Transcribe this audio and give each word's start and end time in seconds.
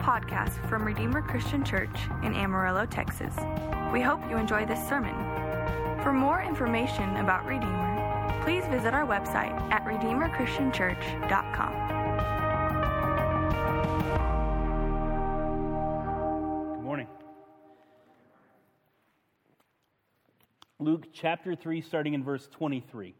podcast 0.00 0.66
from 0.68 0.84
Redeemer 0.84 1.22
Christian 1.22 1.62
Church 1.64 1.96
in 2.22 2.34
Amarillo, 2.34 2.86
Texas. 2.86 3.34
We 3.92 4.00
hope 4.00 4.20
you 4.30 4.36
enjoy 4.36 4.64
this 4.66 4.80
sermon. 4.88 5.14
For 6.02 6.12
more 6.12 6.42
information 6.42 7.16
about 7.16 7.44
Redeemer, 7.46 8.40
please 8.42 8.64
visit 8.66 8.94
our 8.94 9.06
website 9.06 9.52
at 9.70 9.84
redeemerchristianchurch.com. 9.84 11.72
Good 16.76 16.84
morning. 16.84 17.08
Luke 20.78 21.08
chapter 21.12 21.54
3, 21.54 21.82
starting 21.82 22.14
in 22.14 22.24
verse 22.24 22.48
23. 22.50 23.14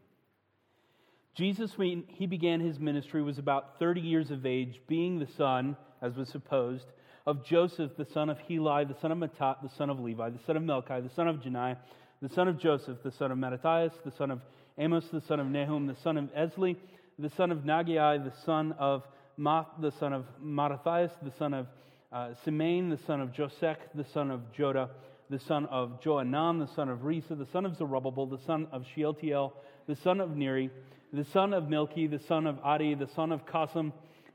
Jesus, 1.35 1.77
when 1.77 2.03
he 2.07 2.25
began 2.25 2.59
his 2.59 2.79
ministry, 2.79 3.21
was 3.21 3.37
about 3.37 3.77
30 3.79 4.01
years 4.01 4.31
of 4.31 4.45
age, 4.45 4.81
being 4.87 5.19
the 5.19 5.27
son, 5.27 5.77
as 6.01 6.15
was 6.15 6.29
supposed, 6.29 6.85
of 7.25 7.45
Joseph, 7.45 7.91
the 7.97 8.05
son 8.05 8.29
of 8.29 8.39
Heli, 8.39 8.85
the 8.85 8.95
son 8.99 9.11
of 9.11 9.17
Matthat, 9.17 9.61
the 9.61 9.69
son 9.69 9.89
of 9.89 9.99
Levi, 9.99 10.29
the 10.29 10.39
son 10.45 10.57
of 10.57 10.63
Melchi, 10.63 11.03
the 11.03 11.13
son 11.13 11.27
of 11.27 11.37
Jannai, 11.37 11.77
the 12.21 12.29
son 12.29 12.47
of 12.47 12.57
Joseph, 12.57 12.97
the 13.03 13.11
son 13.11 13.31
of 13.31 13.37
Mattathias, 13.37 13.93
the 14.03 14.11
son 14.11 14.31
of 14.31 14.41
Amos, 14.77 15.05
the 15.11 15.21
son 15.21 15.39
of 15.39 15.47
Nahum, 15.47 15.87
the 15.87 15.95
son 15.95 16.17
of 16.17 16.25
Esli, 16.33 16.75
the 17.19 17.29
son 17.29 17.51
of 17.51 17.59
Naggai, 17.59 18.23
the 18.23 18.33
son 18.45 18.73
of 18.79 19.03
Maath, 19.39 19.67
the 19.79 19.91
son 19.91 20.13
of 20.13 20.25
Mattathias, 20.41 21.11
the 21.21 21.31
son 21.31 21.53
of 21.53 21.67
uh, 22.11 22.33
Simeon, 22.43 22.89
the 22.89 22.97
son 22.97 23.21
of 23.21 23.31
Josech, 23.31 23.77
the 23.95 24.03
son 24.03 24.31
of 24.31 24.41
Joda, 24.57 24.89
the 25.29 25.39
son 25.39 25.65
of 25.67 26.01
Joanan, 26.01 26.59
the 26.59 26.67
son 26.75 26.89
of 26.89 26.99
Rhesa, 26.99 27.37
the 27.37 27.45
son 27.45 27.65
of 27.65 27.77
Zerubbabel, 27.77 28.25
the 28.25 28.39
son 28.39 28.67
of 28.71 28.85
Shealtiel, 28.95 29.53
the 29.87 29.95
son 29.95 30.19
of 30.19 30.35
Neri, 30.35 30.69
the 31.13 31.23
son 31.23 31.53
of 31.53 31.65
Melchi, 31.65 32.09
the 32.09 32.19
son 32.19 32.47
of 32.47 32.57
Addi, 32.63 32.97
the 32.97 33.07
son 33.07 33.31
of 33.31 33.45
Cosam, 33.45 33.93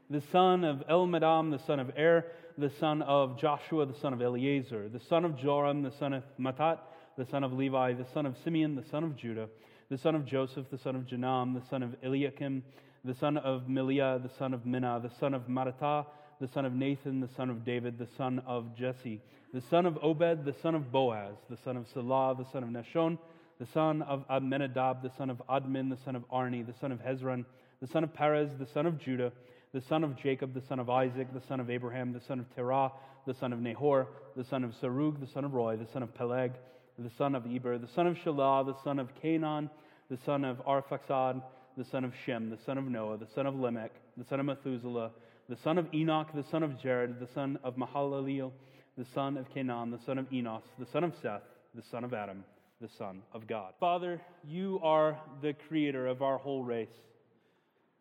the 0.09 0.21
son 0.21 0.65
of 0.65 0.87
Elmadam, 0.89 1.51
the 1.51 1.59
son 1.59 1.81
of 1.81 1.91
Er, 1.99 2.27
the 2.57 2.71
son 2.71 3.03
of 3.03 3.39
Joshua, 3.39 3.87
the 3.87 3.95
son 3.95 4.13
of 4.13 4.23
Eleazar, 4.23 4.89
the 4.89 5.01
son 5.01 5.25
of 5.25 5.33
Jorim, 5.33 5.83
the 5.83 5.91
son 5.91 6.13
of 6.13 6.23
Matthat, 6.39 6.79
the 7.17 7.27
son 7.27 7.45
of 7.45 7.53
Levi, 7.53 7.93
the 7.95 8.07
son 8.13 8.27
of 8.27 8.37
Simeon, 8.45 8.77
the 8.77 8.85
son 8.85 9.05
of 9.05 9.17
Judah, 9.17 9.49
the 9.89 9.99
son 9.99 10.15
of 10.15 10.25
Joseph, 10.25 10.71
the 10.71 10.79
son 10.79 10.97
of 10.97 11.03
Janam, 11.07 11.55
the 11.55 11.67
son 11.69 11.83
of 11.83 11.97
Eliakim, 12.03 12.63
the 13.05 13.15
son 13.15 13.37
of 13.37 13.63
Melea, 13.69 14.23
the 14.23 14.31
son 14.39 14.55
of 14.55 14.65
Menna, 14.65 15.03
the 15.03 15.11
son 15.19 15.35
of 15.35 15.49
Mattatha, 15.49 16.07
the 16.41 16.49
son 16.49 16.65
of 16.65 16.73
Nathan, 16.73 17.21
the 17.21 17.29
son 17.29 17.51
of 17.51 17.65
David, 17.65 17.99
the 17.99 18.09
son 18.17 18.43
of 18.47 18.77
Jesse, 18.77 19.21
the 19.53 19.61
son 19.61 19.87
of 19.87 19.99
Obed, 20.03 20.45
the 20.45 20.55
son 20.63 20.75
of 20.75 20.93
Boaz, 20.93 21.37
the 21.49 21.57
son 21.57 21.77
of 21.77 21.87
Salah, 21.89 22.35
the 22.37 22.45
son 22.45 22.63
of 22.63 22.69
Nahshon, 22.69 23.19
the 23.59 23.67
son 23.67 24.03
of 24.03 24.25
Abinadab, 24.29 25.03
the 25.03 25.11
son 25.17 25.31
of 25.31 25.43
Admin, 25.49 25.89
the 25.89 25.97
son 26.05 26.15
of 26.15 26.25
Arni, 26.31 26.63
the 26.63 26.75
son 26.75 26.93
of 26.93 27.01
Hezron, 27.01 27.45
the 27.81 27.87
son 27.87 28.05
of 28.05 28.13
Perez, 28.13 28.51
the 28.59 28.67
son 28.67 28.87
of 28.87 28.99
Judah, 28.99 29.33
the 29.73 29.81
son 29.89 30.05
of 30.05 30.17
Jacob, 30.17 30.55
the 30.55 30.63
son 30.69 30.79
of 30.79 30.89
Isaac, 30.89 31.33
the 31.33 31.43
son 31.49 31.61
of 31.61 31.71
Abraham, 31.71 32.13
the 32.13 32.21
son 32.21 32.41
of 32.41 32.55
Terah, 32.55 32.93
the 33.27 33.35
son 33.35 33.53
of 33.53 33.61
Nahor, 33.61 34.09
the 34.37 34.45
son 34.45 34.65
of 34.65 34.73
Serug, 34.83 35.21
the 35.21 35.27
son 35.27 35.45
of 35.45 35.55
Roy, 35.55 35.77
the 35.77 35.87
son 35.93 36.03
of 36.03 36.15
Peleg, 36.15 36.53
the 36.99 37.11
son 37.19 37.35
of 37.35 37.45
Eber, 37.47 37.79
the 37.79 37.89
son 37.89 38.07
of 38.07 38.17
Shelah, 38.17 38.65
the 38.65 38.77
son 38.83 38.99
of 38.99 39.09
Cainan, 39.23 39.69
the 40.11 40.19
son 40.25 40.45
of 40.45 40.65
Arphaxad, 40.65 41.43
the 41.77 41.85
son 41.85 42.05
of 42.05 42.13
Shem, 42.25 42.49
the 42.49 42.59
son 42.65 42.79
of 42.79 42.85
Noah, 42.85 43.19
the 43.19 43.27
son 43.35 43.47
of 43.47 43.55
Lamech, 43.55 43.93
the 44.17 44.25
son 44.25 44.41
of 44.41 44.47
Methuselah, 44.47 45.11
the 45.49 45.57
son 45.57 45.79
of 45.79 45.93
Enoch, 45.93 46.29
the 46.35 46.45
son 46.51 46.63
of 46.63 46.81
Jared, 46.81 47.21
the 47.21 47.29
son 47.35 47.59
of 47.63 47.77
Mahalaleel, 47.77 48.51
the 48.97 49.07
son 49.15 49.37
of 49.37 49.53
Cainan, 49.53 49.91
the 49.91 50.05
son 50.07 50.19
of 50.19 50.33
Enos, 50.33 50.63
the 50.79 50.87
son 50.87 51.05
of 51.05 51.13
Seth, 51.21 51.43
the 51.75 51.83
son 51.91 52.03
of 52.05 52.15
Adam, 52.15 52.45
the 52.81 52.89
Son 52.99 53.23
of 53.33 53.47
God. 53.47 53.73
Father, 53.81 54.21
you 54.47 54.81
are 54.83 55.19
the 55.43 55.55
creator 55.69 56.07
of 56.07 56.23
our 56.23 56.39
whole 56.39 56.63
race. 56.63 56.89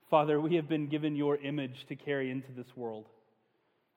Father, 0.09 0.39
we 0.39 0.55
have 0.55 0.69
been 0.69 0.87
given 0.87 1.15
your 1.15 1.37
image 1.37 1.85
to 1.89 1.95
carry 1.95 2.29
into 2.29 2.51
this 2.51 2.67
world. 2.75 3.05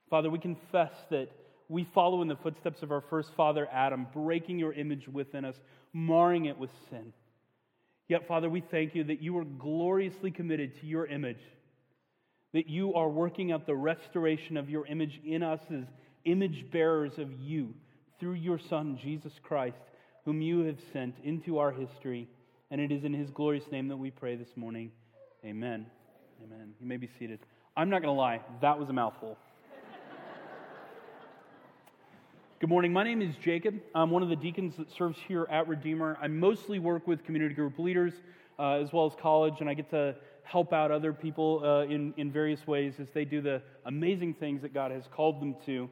Father, 0.08 0.30
we 0.30 0.38
confess 0.38 0.92
that 1.10 1.28
we 1.68 1.86
follow 1.94 2.22
in 2.22 2.28
the 2.28 2.36
footsteps 2.36 2.82
of 2.82 2.90
our 2.90 3.02
first 3.10 3.30
father, 3.36 3.68
Adam, 3.70 4.06
breaking 4.14 4.58
your 4.58 4.72
image 4.72 5.06
within 5.06 5.44
us, 5.44 5.56
marring 5.92 6.46
it 6.46 6.58
with 6.58 6.70
sin. 6.88 7.12
Yet, 8.08 8.26
Father, 8.26 8.48
we 8.48 8.62
thank 8.62 8.94
you 8.94 9.04
that 9.04 9.20
you 9.20 9.36
are 9.36 9.44
gloriously 9.44 10.30
committed 10.30 10.80
to 10.80 10.86
your 10.86 11.06
image, 11.06 11.42
that 12.54 12.68
you 12.68 12.94
are 12.94 13.10
working 13.10 13.52
out 13.52 13.66
the 13.66 13.74
restoration 13.74 14.56
of 14.56 14.70
your 14.70 14.86
image 14.86 15.20
in 15.26 15.42
us 15.42 15.60
as 15.70 15.84
image 16.24 16.70
bearers 16.72 17.18
of 17.18 17.30
you 17.38 17.74
through 18.18 18.32
your 18.32 18.58
Son, 18.58 18.98
Jesus 19.02 19.32
Christ, 19.42 19.76
whom 20.24 20.40
you 20.40 20.60
have 20.60 20.78
sent 20.92 21.16
into 21.22 21.58
our 21.58 21.70
history. 21.70 22.28
And 22.70 22.80
it 22.80 22.90
is 22.90 23.04
in 23.04 23.12
his 23.12 23.30
glorious 23.30 23.70
name 23.70 23.88
that 23.88 23.96
we 23.98 24.10
pray 24.10 24.36
this 24.36 24.56
morning. 24.56 24.90
Amen. 25.44 25.86
Amen. 26.44 26.72
You 26.80 26.86
may 26.86 26.96
be 26.96 27.08
seated. 27.18 27.40
I'm 27.76 27.90
not 27.90 28.00
going 28.00 28.14
to 28.14 28.18
lie, 28.18 28.40
that 28.60 28.78
was 28.78 28.88
a 28.88 28.92
mouthful. 28.92 29.36
Good 32.60 32.70
morning. 32.70 32.92
My 32.92 33.02
name 33.02 33.22
is 33.22 33.34
Jacob. 33.42 33.74
I'm 33.92 34.10
one 34.10 34.22
of 34.22 34.28
the 34.28 34.36
deacons 34.36 34.76
that 34.76 34.88
serves 34.92 35.18
here 35.26 35.48
at 35.50 35.66
Redeemer. 35.66 36.16
I 36.22 36.28
mostly 36.28 36.78
work 36.78 37.08
with 37.08 37.24
community 37.24 37.56
group 37.56 37.76
leaders 37.78 38.12
uh, 38.56 38.74
as 38.74 38.92
well 38.92 39.06
as 39.06 39.14
college, 39.20 39.54
and 39.60 39.68
I 39.68 39.74
get 39.74 39.90
to 39.90 40.14
help 40.44 40.72
out 40.72 40.92
other 40.92 41.12
people 41.12 41.60
uh, 41.64 41.92
in, 41.92 42.14
in 42.16 42.30
various 42.30 42.64
ways 42.68 42.94
as 43.00 43.08
they 43.12 43.24
do 43.24 43.40
the 43.40 43.60
amazing 43.84 44.34
things 44.34 44.62
that 44.62 44.72
God 44.72 44.92
has 44.92 45.04
called 45.12 45.40
them 45.40 45.56
to. 45.66 45.88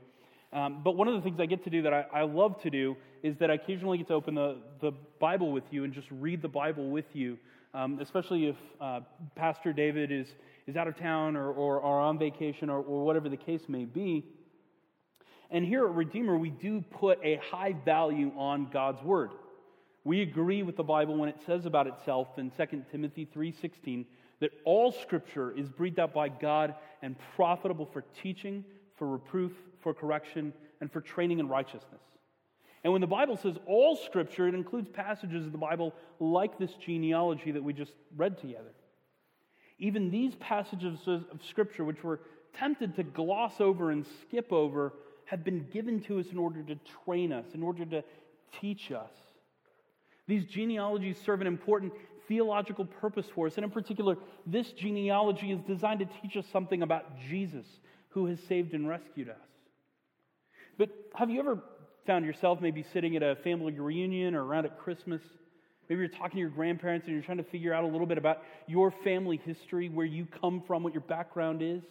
Um, 0.53 0.81
but 0.85 0.97
one 0.97 1.09
of 1.09 1.15
the 1.15 1.23
things 1.23 1.41
I 1.41 1.47
get 1.47 1.65
to 1.65 1.71
do 1.71 1.83
that 1.83 1.93
I, 1.93 2.07
I, 2.13 2.23
love 2.23 2.63
to 2.63 2.71
do 2.71 2.97
is 3.23 3.37
that 3.39 3.51
I 3.51 3.55
occasionally 3.55 3.99
get 3.99 4.07
to 4.09 4.15
open 4.15 4.37
the, 4.37 4.59
the 4.81 4.93
Bible 5.19 5.51
with 5.51 5.65
you 5.73 5.83
and 5.83 5.93
just 5.93 6.07
read 6.11 6.41
the 6.41 6.49
Bible 6.49 6.89
with 6.89 7.05
you, 7.15 7.37
um, 7.77 7.99
especially 8.01 8.47
if 8.47 8.57
uh, 8.81 9.01
Pastor 9.35 9.73
David 9.73 10.11
is, 10.11 10.29
is 10.67 10.77
out 10.77 10.89
of 10.89 10.99
town 10.99 11.37
or, 11.37 11.53
or, 11.53 12.01
on 12.01 12.19
vacation 12.19 12.71
or, 12.71 12.79
or 12.79 13.05
whatever 13.05 13.29
the 13.29 13.37
case 13.37 13.61
may 13.69 13.85
be. 13.85 14.25
And 15.51 15.65
here 15.65 15.85
at 15.85 15.95
Redeemer, 15.95 16.39
we 16.39 16.49
do 16.49 16.83
put 16.91 17.19
a 17.23 17.37
high 17.37 17.75
value 17.85 18.33
on 18.37 18.71
God's 18.73 19.03
Word. 19.03 19.33
We 20.05 20.23
agree 20.23 20.63
with 20.63 20.77
the 20.77 20.85
Bible 20.85 21.19
when 21.19 21.29
it 21.29 21.37
says 21.45 21.67
about 21.67 21.87
itself 21.87 22.29
in 22.39 22.51
2 22.51 22.85
Timothy 22.91 23.27
3:16 23.27 24.07
that 24.41 24.51
all 24.65 24.91
scripture 24.91 25.51
is 25.53 25.69
breathed 25.69 25.99
out 25.99 26.15
by 26.15 26.29
God 26.29 26.75
and 27.03 27.17
profitable 27.37 27.87
for 27.87 28.05
teaching, 28.23 28.65
for 28.97 29.07
reproof, 29.07 29.53
for 29.81 29.93
correction, 29.93 30.53
and 30.81 30.91
for 30.91 31.01
training 31.01 31.41
in 31.41 31.49
righteousness. 31.49 32.03
And 32.87 32.93
when 32.93 33.01
the 33.01 33.09
Bible 33.09 33.37
says 33.37 33.57
all 33.67 33.97
scripture, 33.97 34.47
it 34.47 34.55
includes 34.55 34.89
passages 34.89 35.45
of 35.45 35.51
the 35.51 35.59
Bible 35.59 35.93
like 36.21 36.57
this 36.57 36.71
genealogy 36.75 37.51
that 37.51 37.65
we 37.65 37.73
just 37.73 37.91
read 38.17 38.39
together. 38.39 38.71
Even 39.81 40.09
these 40.09 40.37
passages 40.37 41.01
of 41.09 41.25
scripture, 41.49 41.85
which 41.85 42.05
we're 42.05 42.21
tempted 42.57 42.95
to 42.95 43.03
gloss 43.03 43.61
over 43.61 43.91
and 43.91 44.07
skip 44.23 44.53
over, 44.53 44.93
have 45.25 45.43
been 45.43 45.67
given 45.73 46.01
to 46.03 46.21
us 46.21 46.27
in 46.31 46.39
order 46.39 46.63
to 46.63 46.79
train 47.05 47.33
us, 47.33 47.47
in 47.55 47.65
order 47.65 47.85
to 47.87 48.05
teach 48.61 48.93
us. 48.93 49.11
These 50.29 50.45
genealogies 50.45 51.19
serve 51.27 51.41
an 51.41 51.49
important 51.49 51.93
theological 52.29 52.85
purpose 52.85 53.27
for 53.35 53.49
us. 53.49 53.57
And 53.57 53.65
in 53.65 53.71
particular, 53.73 54.17
this 54.47 54.71
genealogy 54.71 55.51
is 55.51 55.59
designed 55.63 55.99
to 55.99 56.09
teach 56.23 56.37
us 56.37 56.47
something 56.53 56.83
about 56.83 57.19
Jesus, 57.29 57.67
who 58.11 58.27
has 58.27 58.39
saved 58.45 58.75
and 58.75 58.89
rescued 58.89 59.29
us. 59.29 59.37
But 60.79 60.91
have 61.17 61.31
you 61.31 61.41
ever 61.41 61.65
found 62.07 62.25
yourself 62.25 62.61
maybe 62.61 62.85
sitting 62.93 63.17
at 63.17 63.23
a 63.23 63.37
family 63.37 63.73
reunion 63.73 64.35
or 64.35 64.45
around 64.45 64.65
at 64.65 64.79
Christmas? 64.79 65.21
Maybe 65.89 66.01
you're 66.01 66.09
talking 66.09 66.33
to 66.33 66.39
your 66.39 66.51
grandparents 66.51 67.07
and 67.07 67.15
you're 67.15 67.25
trying 67.25 67.39
to 67.39 67.45
figure 67.45 67.73
out 67.73 67.85
a 67.85 67.87
little 67.87 68.07
bit 68.07 68.19
about 68.19 68.43
your 68.67 68.93
family 69.05 69.41
history, 69.45 69.89
where 69.89 70.07
you 70.07 70.27
come 70.41 70.63
from, 70.67 70.83
what 70.83 70.93
your 70.93 71.03
background 71.03 71.63
is. 71.63 71.83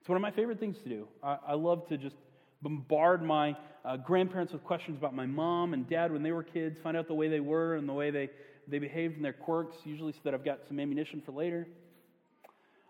It's 0.00 0.08
one 0.08 0.16
of 0.16 0.22
my 0.22 0.30
favorite 0.30 0.58
things 0.58 0.78
to 0.84 0.88
do. 0.88 1.08
I, 1.22 1.38
I 1.48 1.54
love 1.54 1.86
to 1.88 1.98
just 1.98 2.16
bombard 2.62 3.22
my 3.22 3.56
uh, 3.84 3.96
grandparents 3.96 4.52
with 4.52 4.64
questions 4.64 4.96
about 4.96 5.14
my 5.14 5.26
mom 5.26 5.74
and 5.74 5.88
dad 5.88 6.12
when 6.12 6.22
they 6.22 6.32
were 6.32 6.42
kids, 6.42 6.78
find 6.82 6.96
out 6.96 7.06
the 7.06 7.14
way 7.14 7.28
they 7.28 7.40
were 7.40 7.76
and 7.76 7.88
the 7.88 7.92
way 7.92 8.10
they, 8.10 8.30
they 8.66 8.78
behaved 8.78 9.16
and 9.16 9.24
their 9.24 9.32
quirks, 9.32 9.76
usually 9.84 10.12
so 10.12 10.18
that 10.24 10.34
I've 10.34 10.44
got 10.44 10.60
some 10.66 10.80
ammunition 10.80 11.22
for 11.24 11.32
later. 11.32 11.68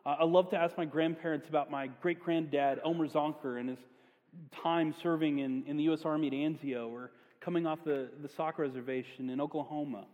Uh, 0.06 0.16
I 0.20 0.24
love 0.24 0.48
to 0.50 0.56
ask 0.56 0.76
my 0.78 0.86
grandparents 0.86 1.48
about 1.48 1.70
my 1.70 1.88
great 2.00 2.20
granddad, 2.20 2.81
Omer 2.82 3.08
Zonker, 3.08 3.60
and 3.60 3.69
his 3.69 3.78
time 4.62 4.94
serving 5.02 5.40
in, 5.40 5.64
in 5.67 5.76
the 5.76 5.85
U.S. 5.85 6.02
Army 6.05 6.29
at 6.29 6.32
Anzio 6.32 6.90
or 6.90 7.11
coming 7.40 7.67
off 7.67 7.81
the, 7.85 8.08
the 8.23 8.29
Sauk 8.29 8.58
reservation 8.58 9.31
in 9.31 9.40
Oklahoma. 9.40 10.06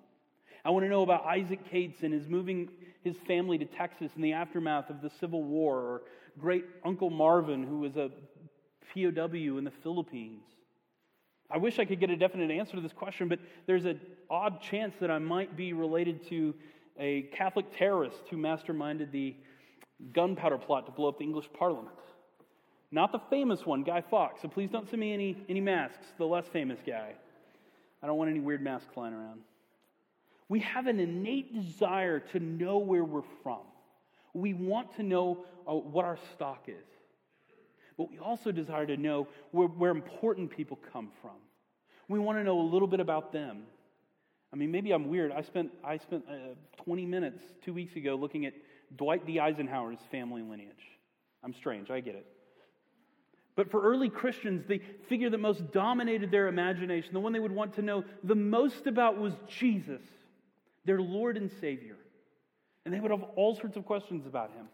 I 0.64 0.70
want 0.70 0.84
to 0.84 0.88
know 0.88 1.02
about 1.02 1.26
Isaac 1.26 1.68
Cates 1.70 2.02
and 2.02 2.12
his 2.12 2.28
moving 2.28 2.68
his 3.02 3.16
family 3.26 3.58
to 3.58 3.66
Texas 3.66 4.10
in 4.16 4.22
the 4.22 4.32
aftermath 4.32 4.88
of 4.88 5.02
the 5.02 5.10
Civil 5.20 5.42
War, 5.44 5.78
or 5.78 6.02
great 6.38 6.64
Uncle 6.84 7.10
Marvin, 7.10 7.62
who 7.62 7.80
was 7.80 7.96
a 7.96 8.10
POW 8.94 9.58
in 9.58 9.64
the 9.64 9.72
Philippines? 9.82 10.42
I 11.50 11.58
wish 11.58 11.78
I 11.78 11.84
could 11.84 12.00
get 12.00 12.08
a 12.08 12.16
definite 12.16 12.50
answer 12.50 12.76
to 12.76 12.80
this 12.80 12.94
question, 12.94 13.28
but 13.28 13.38
there's 13.66 13.84
an 13.84 14.00
odd 14.30 14.62
chance 14.62 14.94
that 15.00 15.10
I 15.10 15.18
might 15.18 15.56
be 15.56 15.74
related 15.74 16.26
to 16.30 16.54
a 16.98 17.22
Catholic 17.34 17.66
terrorist 17.76 18.22
who 18.30 18.38
masterminded 18.38 19.12
the 19.12 19.36
gunpowder 20.12 20.58
plot 20.58 20.86
to 20.86 20.92
blow 20.92 21.08
up 21.08 21.18
the 21.18 21.24
English 21.24 21.48
Parliament. 21.52 21.94
Not 22.94 23.10
the 23.10 23.18
famous 23.28 23.66
one, 23.66 23.82
Guy 23.82 24.02
Fawkes. 24.08 24.40
So 24.40 24.46
please 24.46 24.70
don't 24.70 24.88
send 24.88 25.00
me 25.00 25.12
any, 25.12 25.36
any 25.48 25.60
masks, 25.60 26.06
the 26.16 26.24
less 26.24 26.46
famous 26.46 26.78
guy. 26.86 27.14
I 28.00 28.06
don't 28.06 28.16
want 28.16 28.30
any 28.30 28.38
weird 28.38 28.62
masks 28.62 28.86
flying 28.94 29.12
around. 29.12 29.40
We 30.48 30.60
have 30.60 30.86
an 30.86 31.00
innate 31.00 31.52
desire 31.52 32.20
to 32.20 32.38
know 32.38 32.78
where 32.78 33.02
we're 33.02 33.22
from. 33.42 33.62
We 34.32 34.54
want 34.54 34.94
to 34.94 35.02
know 35.02 35.44
uh, 35.68 35.74
what 35.74 36.04
our 36.04 36.18
stock 36.34 36.66
is. 36.68 36.86
but 37.98 38.12
we 38.12 38.18
also 38.18 38.52
desire 38.52 38.86
to 38.86 38.96
know 38.96 39.26
where, 39.50 39.66
where 39.66 39.90
important 39.90 40.56
people 40.56 40.78
come 40.92 41.10
from. 41.20 41.38
We 42.08 42.20
want 42.20 42.38
to 42.38 42.44
know 42.44 42.60
a 42.60 42.68
little 42.68 42.86
bit 42.86 43.00
about 43.00 43.32
them. 43.32 43.64
I 44.52 44.56
mean, 44.56 44.70
maybe 44.70 44.92
I'm 44.92 45.08
weird. 45.08 45.32
I 45.32 45.42
spent, 45.42 45.72
I 45.82 45.96
spent 45.96 46.26
uh, 46.30 46.54
20 46.84 47.06
minutes 47.06 47.42
two 47.64 47.74
weeks 47.74 47.96
ago 47.96 48.14
looking 48.14 48.46
at 48.46 48.52
Dwight 48.96 49.26
D. 49.26 49.40
Eisenhower's 49.40 49.98
family 50.12 50.42
lineage. 50.42 50.92
I'm 51.42 51.54
strange, 51.54 51.90
I 51.90 51.98
get 51.98 52.14
it. 52.14 52.26
But 53.56 53.70
for 53.70 53.82
early 53.82 54.08
Christians, 54.08 54.64
the 54.66 54.80
figure 55.08 55.30
that 55.30 55.38
most 55.38 55.70
dominated 55.72 56.30
their 56.30 56.48
imagination, 56.48 57.12
the 57.12 57.20
one 57.20 57.32
they 57.32 57.40
would 57.40 57.52
want 57.52 57.74
to 57.74 57.82
know 57.82 58.04
the 58.24 58.34
most 58.34 58.86
about, 58.86 59.18
was 59.18 59.32
Jesus, 59.46 60.02
their 60.84 61.00
Lord 61.00 61.36
and 61.36 61.50
Savior. 61.60 61.96
And 62.84 62.92
they 62.92 63.00
would 63.00 63.12
have 63.12 63.22
all 63.36 63.54
sorts 63.54 63.76
of 63.76 63.86
questions 63.86 64.26
about 64.26 64.50
him. 64.52 64.66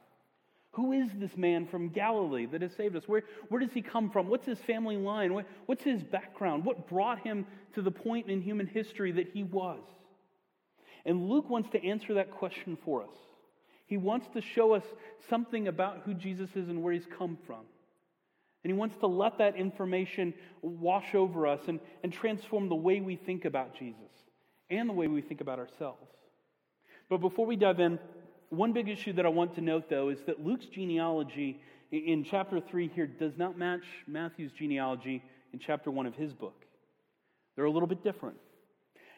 Who 0.73 0.93
is 0.93 1.11
this 1.17 1.37
man 1.37 1.67
from 1.67 1.89
Galilee 1.89 2.47
that 2.47 2.63
has 2.63 2.73
saved 2.75 2.97
us? 2.97 3.03
Where, 3.07 3.25
where 3.49 3.61
does 3.61 3.73
he 3.73 3.83
come 3.83 4.09
from? 4.09 4.29
What's 4.29 4.47
his 4.47 4.61
family 4.61 4.97
line? 4.97 5.35
What, 5.35 5.47
what's 5.67 5.83
his 5.83 6.03
background? 6.03 6.65
What 6.65 6.89
brought 6.89 7.21
him 7.21 7.45
to 7.75 7.83
the 7.83 7.91
point 7.91 8.31
in 8.31 8.41
human 8.41 8.67
history 8.67 9.13
that 9.13 9.31
he 9.33 9.43
was? 9.43 9.81
And 11.05 11.29
Luke 11.29 11.51
wants 11.51 11.71
to 11.71 11.85
answer 11.85 12.15
that 12.15 12.31
question 12.31 12.79
for 12.85 13.03
us. 13.03 13.17
He 13.87 13.97
wants 13.97 14.29
to 14.35 14.41
show 14.41 14.75
us 14.75 14.85
something 15.29 15.67
about 15.67 16.03
who 16.05 16.15
Jesus 16.15 16.51
is 16.55 16.69
and 16.69 16.83
where 16.83 16.93
he's 16.93 17.09
come 17.19 17.37
from. 17.47 17.65
And 18.63 18.71
he 18.71 18.79
wants 18.79 18.97
to 18.99 19.07
let 19.07 19.39
that 19.39 19.57
information 19.57 20.35
wash 20.61 21.15
over 21.15 21.47
us 21.47 21.61
and, 21.67 21.81
and 22.03 22.13
transform 22.13 22.69
the 22.69 22.75
way 22.75 23.01
we 23.01 23.17
think 23.17 23.45
about 23.45 23.75
Jesus 23.75 23.97
and 24.69 24.89
the 24.89 24.93
way 24.93 25.09
we 25.09 25.23
think 25.23 25.41
about 25.41 25.59
ourselves. 25.59 26.11
But 27.09 27.19
before 27.19 27.47
we 27.47 27.57
dive 27.57 27.81
in, 27.81 27.99
one 28.51 28.73
big 28.73 28.89
issue 28.89 29.13
that 29.15 29.25
I 29.25 29.29
want 29.29 29.55
to 29.55 29.61
note, 29.61 29.89
though, 29.89 30.11
is 30.11 30.19
that 30.27 30.45
Luke's 30.45 30.67
genealogy 30.67 31.61
in 31.91 32.25
chapter 32.29 32.61
3 32.61 32.91
here 32.95 33.07
does 33.07 33.37
not 33.37 33.59
match 33.59 33.85
Matthew's 34.07 34.53
genealogy 34.53 35.23
in 35.53 35.59
chapter 35.59 35.91
1 35.91 36.07
of 36.07 36.15
his 36.15 36.33
book. 36.33 36.65
They're 37.57 37.65
a 37.65 37.71
little 37.71 37.89
bit 37.89 38.05
different. 38.05 38.37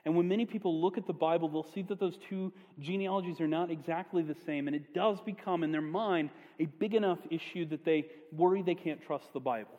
And 0.05 0.17
when 0.17 0.27
many 0.27 0.47
people 0.47 0.81
look 0.81 0.99
at 0.99 1.07
the 1.07 1.13
Bible, 1.13 1.49
they'll 1.49 1.73
see 1.75 1.83
that 1.83 2.01
those 2.01 2.19
two 2.29 2.53
genealogies 2.81 3.41
are 3.41 3.47
not 3.47 3.71
exactly 3.71 4.23
the 4.23 4.35
same. 4.47 4.67
And 4.67 4.75
it 4.75 4.93
does 4.95 5.21
become, 5.21 5.63
in 5.63 5.71
their 5.71 5.81
mind, 5.81 6.31
a 6.59 6.67
big 6.67 6.95
enough 6.95 7.19
issue 7.31 7.67
that 7.67 7.85
they 7.85 8.07
worry 8.33 8.63
they 8.63 8.75
can't 8.75 9.01
trust 9.01 9.33
the 9.33 9.41
Bible. 9.41 9.79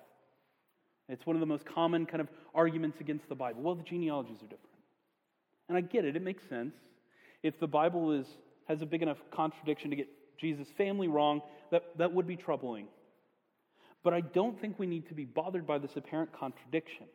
It's 1.10 1.25
one 1.25 1.36
of 1.36 1.42
the 1.42 1.46
most 1.46 1.66
common 1.66 2.06
kind 2.06 2.22
of 2.22 2.30
arguments 2.56 3.02
against 3.02 3.28
the 3.28 3.36
Bible. 3.36 3.62
Well, 3.62 3.75
the 3.75 3.84
genealogies 3.84 4.38
are 4.38 4.48
different. 4.48 4.60
And 5.68 5.78
I 5.78 5.81
get 5.81 6.06
it, 6.06 6.16
it 6.16 6.22
makes 6.22 6.48
sense. 6.48 6.74
If 7.42 7.60
the 7.60 7.68
Bible 7.68 8.14
is, 8.14 8.25
has 8.70 8.81
a 8.81 8.86
big 8.86 9.02
enough 9.02 9.18
contradiction 9.31 9.90
to 9.90 9.98
get 9.98 10.08
Jesus' 10.38 10.70
family 10.78 11.10
wrong, 11.10 11.42
that, 11.72 11.84
that 11.98 12.14
would 12.14 12.28
be 12.28 12.38
troubling. 12.38 12.88
But 14.04 14.14
I 14.14 14.22
don't 14.22 14.60
think 14.60 14.80
we 14.80 14.88
need 14.88 15.08
to 15.10 15.14
be 15.14 15.25
bothered 15.25 15.68
by 15.68 15.78
this 15.78 15.92
apparent 15.96 16.31
contradiction. 16.31 17.08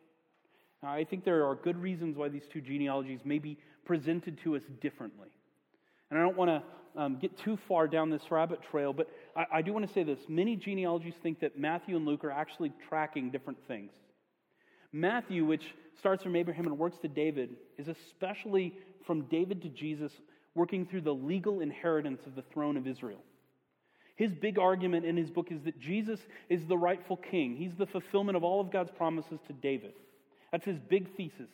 Now, 0.81 0.93
I 0.93 1.03
think 1.03 1.25
there 1.25 1.45
are 1.45 1.55
good 1.55 1.77
reasons 1.77 2.17
why 2.17 2.29
these 2.29 2.47
two 2.51 2.61
genealogies 2.61 3.19
may 3.25 3.39
be 3.39 3.57
presented 3.85 4.39
to 4.43 4.55
us 4.55 4.63
differently. 4.81 5.29
And 6.09 6.19
I 6.19 6.23
don't 6.23 6.37
want 6.37 6.49
to 6.49 7.01
um, 7.01 7.17
get 7.19 7.37
too 7.37 7.57
far 7.67 7.87
down 7.87 8.09
this 8.09 8.31
rabbit 8.31 8.59
trail, 8.71 8.93
but 8.93 9.09
I, 9.35 9.45
I 9.55 9.61
do 9.61 9.73
want 9.73 9.87
to 9.87 9.93
say 9.93 10.03
this. 10.03 10.19
Many 10.27 10.55
genealogies 10.55 11.13
think 11.21 11.39
that 11.41 11.59
Matthew 11.59 11.95
and 11.95 12.05
Luke 12.05 12.23
are 12.23 12.31
actually 12.31 12.71
tracking 12.87 13.29
different 13.29 13.59
things. 13.67 13.91
Matthew, 14.91 15.45
which 15.45 15.63
starts 15.99 16.23
from 16.23 16.35
Abraham 16.35 16.65
and 16.65 16.77
works 16.77 16.97
to 16.99 17.07
David, 17.07 17.51
is 17.77 17.87
especially 17.87 18.73
from 19.05 19.21
David 19.23 19.61
to 19.63 19.69
Jesus, 19.69 20.11
working 20.55 20.85
through 20.85 21.01
the 21.01 21.13
legal 21.13 21.59
inheritance 21.59 22.21
of 22.25 22.35
the 22.35 22.43
throne 22.53 22.75
of 22.77 22.87
Israel. 22.87 23.19
His 24.15 24.33
big 24.33 24.57
argument 24.57 25.05
in 25.05 25.15
his 25.15 25.29
book 25.29 25.47
is 25.51 25.61
that 25.63 25.79
Jesus 25.79 26.19
is 26.49 26.65
the 26.65 26.77
rightful 26.77 27.17
king. 27.17 27.55
He's 27.55 27.75
the 27.75 27.85
fulfillment 27.85 28.35
of 28.35 28.43
all 28.43 28.59
of 28.59 28.71
God's 28.71 28.91
promises 28.91 29.39
to 29.47 29.53
David. 29.53 29.93
That's 30.51 30.65
his 30.65 30.79
big 30.89 31.15
thesis. 31.15 31.49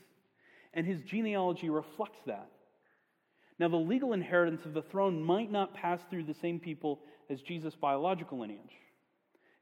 And 0.73 0.85
his 0.85 1.01
genealogy 1.01 1.69
reflects 1.69 2.19
that. 2.25 2.49
Now, 3.57 3.69
the 3.69 3.77
legal 3.77 4.13
inheritance 4.13 4.65
of 4.65 4.73
the 4.73 4.81
throne 4.81 5.21
might 5.21 5.51
not 5.51 5.73
pass 5.73 5.99
through 6.09 6.23
the 6.23 6.33
same 6.41 6.59
people 6.59 6.99
as 7.29 7.41
Jesus' 7.41 7.73
biological 7.75 8.39
lineage. 8.39 8.59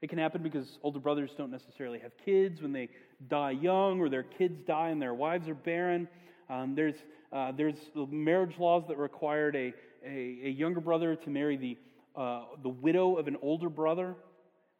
It 0.02 0.10
can 0.10 0.18
happen 0.18 0.42
because 0.42 0.78
older 0.82 0.98
brothers 0.98 1.30
don't 1.38 1.50
necessarily 1.50 1.98
have 2.00 2.12
kids 2.24 2.60
when 2.60 2.72
they 2.72 2.88
die 3.28 3.52
young, 3.52 4.00
or 4.00 4.08
their 4.08 4.24
kids 4.24 4.60
die 4.66 4.90
and 4.90 5.00
their 5.00 5.14
wives 5.14 5.48
are 5.48 5.54
barren. 5.54 6.08
Um, 6.50 6.74
there's, 6.74 6.96
uh, 7.32 7.52
there's 7.52 7.76
marriage 8.10 8.58
laws 8.58 8.84
that 8.88 8.98
required 8.98 9.56
a, 9.56 9.72
a, 10.04 10.40
a 10.44 10.50
younger 10.50 10.80
brother 10.80 11.16
to 11.16 11.30
marry 11.30 11.56
the, 11.56 11.78
uh, 12.20 12.42
the 12.62 12.68
widow 12.68 13.16
of 13.16 13.28
an 13.28 13.36
older 13.40 13.70
brother, 13.70 14.14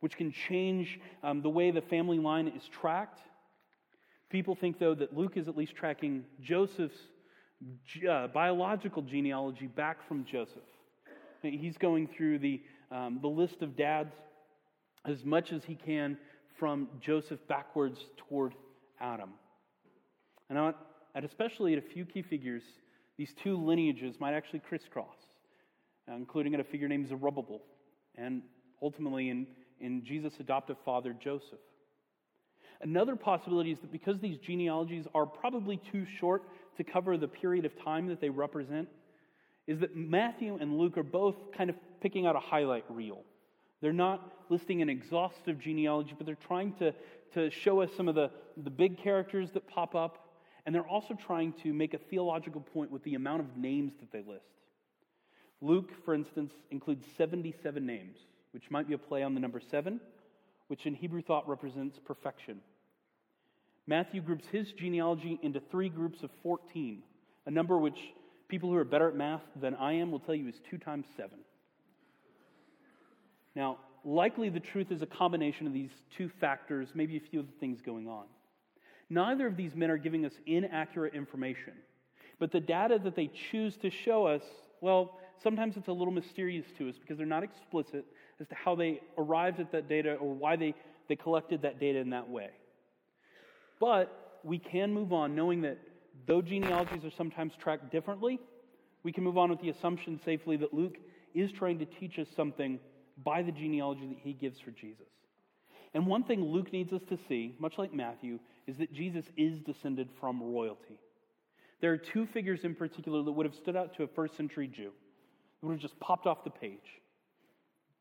which 0.00 0.16
can 0.16 0.30
change 0.48 1.00
um, 1.22 1.40
the 1.40 1.48
way 1.48 1.70
the 1.70 1.80
family 1.80 2.18
line 2.18 2.48
is 2.48 2.68
tracked. 2.68 3.20
People 4.34 4.56
think, 4.56 4.80
though, 4.80 4.96
that 4.96 5.16
Luke 5.16 5.36
is 5.36 5.46
at 5.46 5.56
least 5.56 5.76
tracking 5.76 6.24
Joseph's 6.42 6.98
uh, 8.10 8.26
biological 8.26 9.00
genealogy 9.00 9.68
back 9.68 9.98
from 10.08 10.24
Joseph. 10.24 10.66
He's 11.40 11.76
going 11.76 12.08
through 12.08 12.40
the, 12.40 12.60
um, 12.90 13.20
the 13.22 13.28
list 13.28 13.62
of 13.62 13.76
dads 13.76 14.12
as 15.06 15.24
much 15.24 15.52
as 15.52 15.62
he 15.62 15.76
can 15.76 16.18
from 16.58 16.88
Joseph 17.00 17.38
backwards 17.46 18.06
toward 18.28 18.56
Adam. 19.00 19.30
And 20.50 20.58
at 20.58 21.22
especially 21.22 21.74
at 21.74 21.78
a 21.78 21.88
few 21.94 22.04
key 22.04 22.22
figures, 22.22 22.64
these 23.16 23.32
two 23.40 23.56
lineages 23.56 24.16
might 24.18 24.34
actually 24.34 24.62
crisscross, 24.68 25.14
uh, 26.10 26.14
including 26.16 26.54
at 26.54 26.60
a 26.60 26.64
figure 26.64 26.88
named 26.88 27.06
Zerubbabel, 27.06 27.62
and 28.16 28.42
ultimately 28.82 29.30
in, 29.30 29.46
in 29.78 30.04
Jesus' 30.04 30.34
adoptive 30.40 30.78
father, 30.84 31.14
Joseph. 31.22 31.60
Another 32.80 33.16
possibility 33.16 33.72
is 33.72 33.78
that 33.80 33.92
because 33.92 34.20
these 34.20 34.38
genealogies 34.38 35.06
are 35.14 35.26
probably 35.26 35.78
too 35.90 36.04
short 36.18 36.42
to 36.76 36.84
cover 36.84 37.16
the 37.16 37.28
period 37.28 37.64
of 37.64 37.82
time 37.82 38.08
that 38.08 38.20
they 38.20 38.28
represent, 38.28 38.88
is 39.66 39.80
that 39.80 39.96
Matthew 39.96 40.58
and 40.60 40.78
Luke 40.78 40.98
are 40.98 41.02
both 41.02 41.36
kind 41.56 41.70
of 41.70 41.76
picking 42.00 42.26
out 42.26 42.36
a 42.36 42.40
highlight 42.40 42.84
reel. 42.88 43.22
They're 43.80 43.92
not 43.92 44.32
listing 44.48 44.82
an 44.82 44.88
exhaustive 44.88 45.58
genealogy, 45.58 46.14
but 46.16 46.26
they're 46.26 46.36
trying 46.46 46.72
to, 46.74 46.94
to 47.34 47.50
show 47.50 47.80
us 47.80 47.90
some 47.96 48.08
of 48.08 48.14
the, 48.14 48.30
the 48.56 48.70
big 48.70 48.98
characters 48.98 49.50
that 49.52 49.66
pop 49.68 49.94
up, 49.94 50.38
and 50.66 50.74
they're 50.74 50.86
also 50.86 51.14
trying 51.14 51.52
to 51.62 51.72
make 51.72 51.94
a 51.94 51.98
theological 51.98 52.60
point 52.60 52.90
with 52.90 53.02
the 53.04 53.14
amount 53.14 53.40
of 53.40 53.56
names 53.56 53.92
that 54.00 54.10
they 54.12 54.22
list. 54.30 54.46
Luke, 55.60 55.92
for 56.04 56.14
instance, 56.14 56.52
includes 56.70 57.06
77 57.16 57.84
names, 57.84 58.18
which 58.52 58.70
might 58.70 58.86
be 58.86 58.94
a 58.94 58.98
play 58.98 59.22
on 59.22 59.34
the 59.34 59.40
number 59.40 59.60
seven, 59.60 60.00
which 60.68 60.86
in 60.86 60.94
Hebrew 60.94 61.22
thought 61.22 61.48
represents 61.48 61.98
perfection. 62.04 62.60
Matthew 63.86 64.22
groups 64.22 64.46
his 64.50 64.72
genealogy 64.72 65.38
into 65.42 65.60
three 65.70 65.88
groups 65.88 66.22
of 66.22 66.30
14, 66.42 67.02
a 67.46 67.50
number 67.50 67.78
which 67.78 67.98
people 68.48 68.70
who 68.70 68.76
are 68.76 68.84
better 68.84 69.08
at 69.08 69.16
math 69.16 69.42
than 69.60 69.74
I 69.74 69.94
am 69.94 70.10
will 70.10 70.20
tell 70.20 70.34
you 70.34 70.48
is 70.48 70.54
two 70.70 70.78
times 70.78 71.06
seven. 71.16 71.38
Now, 73.54 73.78
likely 74.04 74.48
the 74.48 74.60
truth 74.60 74.90
is 74.90 75.02
a 75.02 75.06
combination 75.06 75.66
of 75.66 75.72
these 75.72 75.90
two 76.16 76.30
factors, 76.40 76.88
maybe 76.94 77.16
a 77.16 77.20
few 77.20 77.40
of 77.40 77.46
the 77.46 77.58
things 77.60 77.80
going 77.80 78.08
on. 78.08 78.24
Neither 79.10 79.46
of 79.46 79.56
these 79.56 79.74
men 79.74 79.90
are 79.90 79.98
giving 79.98 80.24
us 80.24 80.32
inaccurate 80.46 81.14
information, 81.14 81.74
but 82.38 82.52
the 82.52 82.60
data 82.60 82.98
that 83.04 83.14
they 83.14 83.30
choose 83.50 83.76
to 83.78 83.90
show 83.90 84.26
us, 84.26 84.42
well, 84.80 85.18
sometimes 85.42 85.76
it's 85.76 85.88
a 85.88 85.92
little 85.92 86.12
mysterious 86.12 86.66
to 86.78 86.88
us 86.88 86.96
because 86.98 87.18
they're 87.18 87.26
not 87.26 87.44
explicit 87.44 88.06
as 88.40 88.48
to 88.48 88.54
how 88.54 88.74
they 88.74 89.00
arrived 89.16 89.60
at 89.60 89.72
that 89.72 89.88
data 89.88 90.14
or 90.14 90.34
why 90.34 90.56
they, 90.56 90.74
they 91.08 91.16
collected 91.16 91.62
that 91.62 91.78
data 91.78 91.98
in 91.98 92.10
that 92.10 92.28
way. 92.28 92.50
But 93.80 94.40
we 94.42 94.58
can 94.58 94.92
move 94.92 95.12
on 95.12 95.34
knowing 95.34 95.62
that 95.62 95.78
though 96.26 96.42
genealogies 96.42 97.04
are 97.04 97.10
sometimes 97.16 97.52
tracked 97.60 97.90
differently, 97.90 98.40
we 99.02 99.12
can 99.12 99.24
move 99.24 99.38
on 99.38 99.50
with 99.50 99.60
the 99.60 99.68
assumption 99.70 100.20
safely 100.24 100.56
that 100.56 100.72
Luke 100.72 100.96
is 101.34 101.52
trying 101.52 101.78
to 101.78 101.84
teach 101.84 102.18
us 102.18 102.28
something 102.34 102.78
by 103.22 103.42
the 103.42 103.52
genealogy 103.52 104.06
that 104.06 104.18
he 104.18 104.32
gives 104.32 104.58
for 104.60 104.70
Jesus. 104.70 105.06
And 105.92 106.06
one 106.06 106.24
thing 106.24 106.42
Luke 106.42 106.72
needs 106.72 106.92
us 106.92 107.02
to 107.08 107.18
see, 107.28 107.54
much 107.60 107.78
like 107.78 107.92
Matthew, 107.92 108.40
is 108.66 108.78
that 108.78 108.92
Jesus 108.92 109.24
is 109.36 109.60
descended 109.60 110.08
from 110.20 110.42
royalty. 110.42 110.98
There 111.80 111.92
are 111.92 111.98
two 111.98 112.26
figures 112.26 112.64
in 112.64 112.74
particular 112.74 113.22
that 113.22 113.30
would 113.30 113.46
have 113.46 113.54
stood 113.54 113.76
out 113.76 113.94
to 113.96 114.02
a 114.02 114.08
first 114.08 114.36
century 114.36 114.66
Jew, 114.66 114.90
that 115.60 115.66
would 115.66 115.74
have 115.74 115.82
just 115.82 116.00
popped 116.00 116.26
off 116.26 116.42
the 116.42 116.50
page 116.50 116.80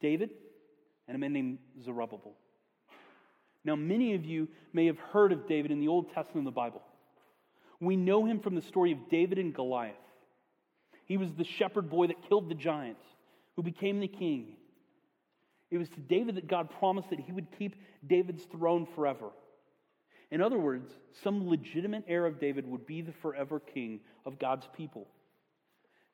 David 0.03 0.31
and 1.07 1.15
a 1.15 1.17
man 1.19 1.33
named 1.33 1.57
Zerubbabel. 1.83 2.35
Now, 3.65 3.75
many 3.75 4.13
of 4.13 4.25
you 4.25 4.49
may 4.73 4.85
have 4.85 4.99
heard 4.99 5.31
of 5.31 5.47
David 5.47 5.71
in 5.71 5.79
the 5.79 5.87
Old 5.87 6.13
Testament 6.13 6.45
of 6.45 6.53
the 6.53 6.55
Bible. 6.55 6.83
We 7.79 7.95
know 7.95 8.25
him 8.25 8.39
from 8.39 8.53
the 8.53 8.61
story 8.61 8.91
of 8.91 9.09
David 9.09 9.39
and 9.39 9.53
Goliath. 9.53 9.95
He 11.05 11.17
was 11.17 11.29
the 11.33 11.45
shepherd 11.45 11.89
boy 11.89 12.07
that 12.07 12.27
killed 12.27 12.49
the 12.49 12.55
giant, 12.55 12.97
who 13.55 13.63
became 13.63 13.99
the 13.99 14.07
king. 14.07 14.57
It 15.71 15.77
was 15.77 15.89
to 15.89 15.99
David 15.99 16.35
that 16.35 16.47
God 16.47 16.69
promised 16.69 17.09
that 17.09 17.19
he 17.19 17.31
would 17.31 17.47
keep 17.57 17.75
David's 18.05 18.43
throne 18.43 18.85
forever. 18.95 19.29
In 20.31 20.41
other 20.41 20.59
words, 20.59 20.91
some 21.23 21.49
legitimate 21.49 22.03
heir 22.07 22.25
of 22.25 22.39
David 22.39 22.67
would 22.67 22.85
be 22.85 23.01
the 23.01 23.11
forever 23.11 23.59
king 23.59 24.01
of 24.25 24.39
God's 24.39 24.67
people. 24.75 25.07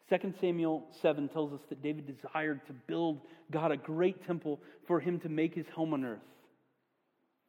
2 0.10 0.34
Samuel 0.42 0.88
7 1.02 1.30
tells 1.30 1.54
us 1.54 1.62
that 1.70 1.84
David 1.84 2.08
desired 2.08 2.66
to 2.68 2.74
build 2.88 3.22
God 3.52 3.72
a 3.72 3.78
great 3.78 4.26
temple 4.26 4.60
for 4.88 5.00
him 5.00 5.20
to 5.20 5.30
make 5.30 5.54
his 5.54 5.68
home 5.76 5.94
on 5.94 6.04
earth. 6.04 6.20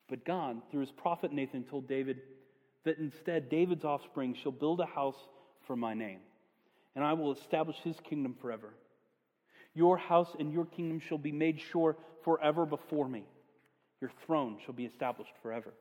But 0.09 0.27
God, 0.27 0.61
through 0.71 0.81
his 0.81 0.91
prophet 0.91 1.33
Nathan, 1.33 1.65
told 1.65 1.89
David 1.89 2.21
that 2.85 2.99
instead 2.99 3.49
David's 3.49 3.85
offspring 3.85 4.35
shall 4.43 4.53
build 4.53 4.81
a 4.81 4.87
house 4.87 5.17
for 5.67 5.77
my 5.77 5.95
name, 5.95 6.19
and 6.95 7.05
I 7.05 7.15
will 7.15 7.33
establish 7.33 7.77
his 7.83 7.97
kingdom 8.09 8.35
forever. 8.41 8.75
Your 9.75 9.97
house 9.97 10.35
and 10.39 10.53
your 10.53 10.67
kingdom 10.67 11.01
shall 11.01 11.19
be 11.19 11.33
made 11.33 11.61
sure 11.71 11.97
forever 12.25 12.67
before 12.67 13.09
me. 13.09 13.25
Your 14.01 14.11
throne 14.27 14.59
shall 14.65 14.75
be 14.75 14.85
established 14.85 15.33
forever. 15.43 15.73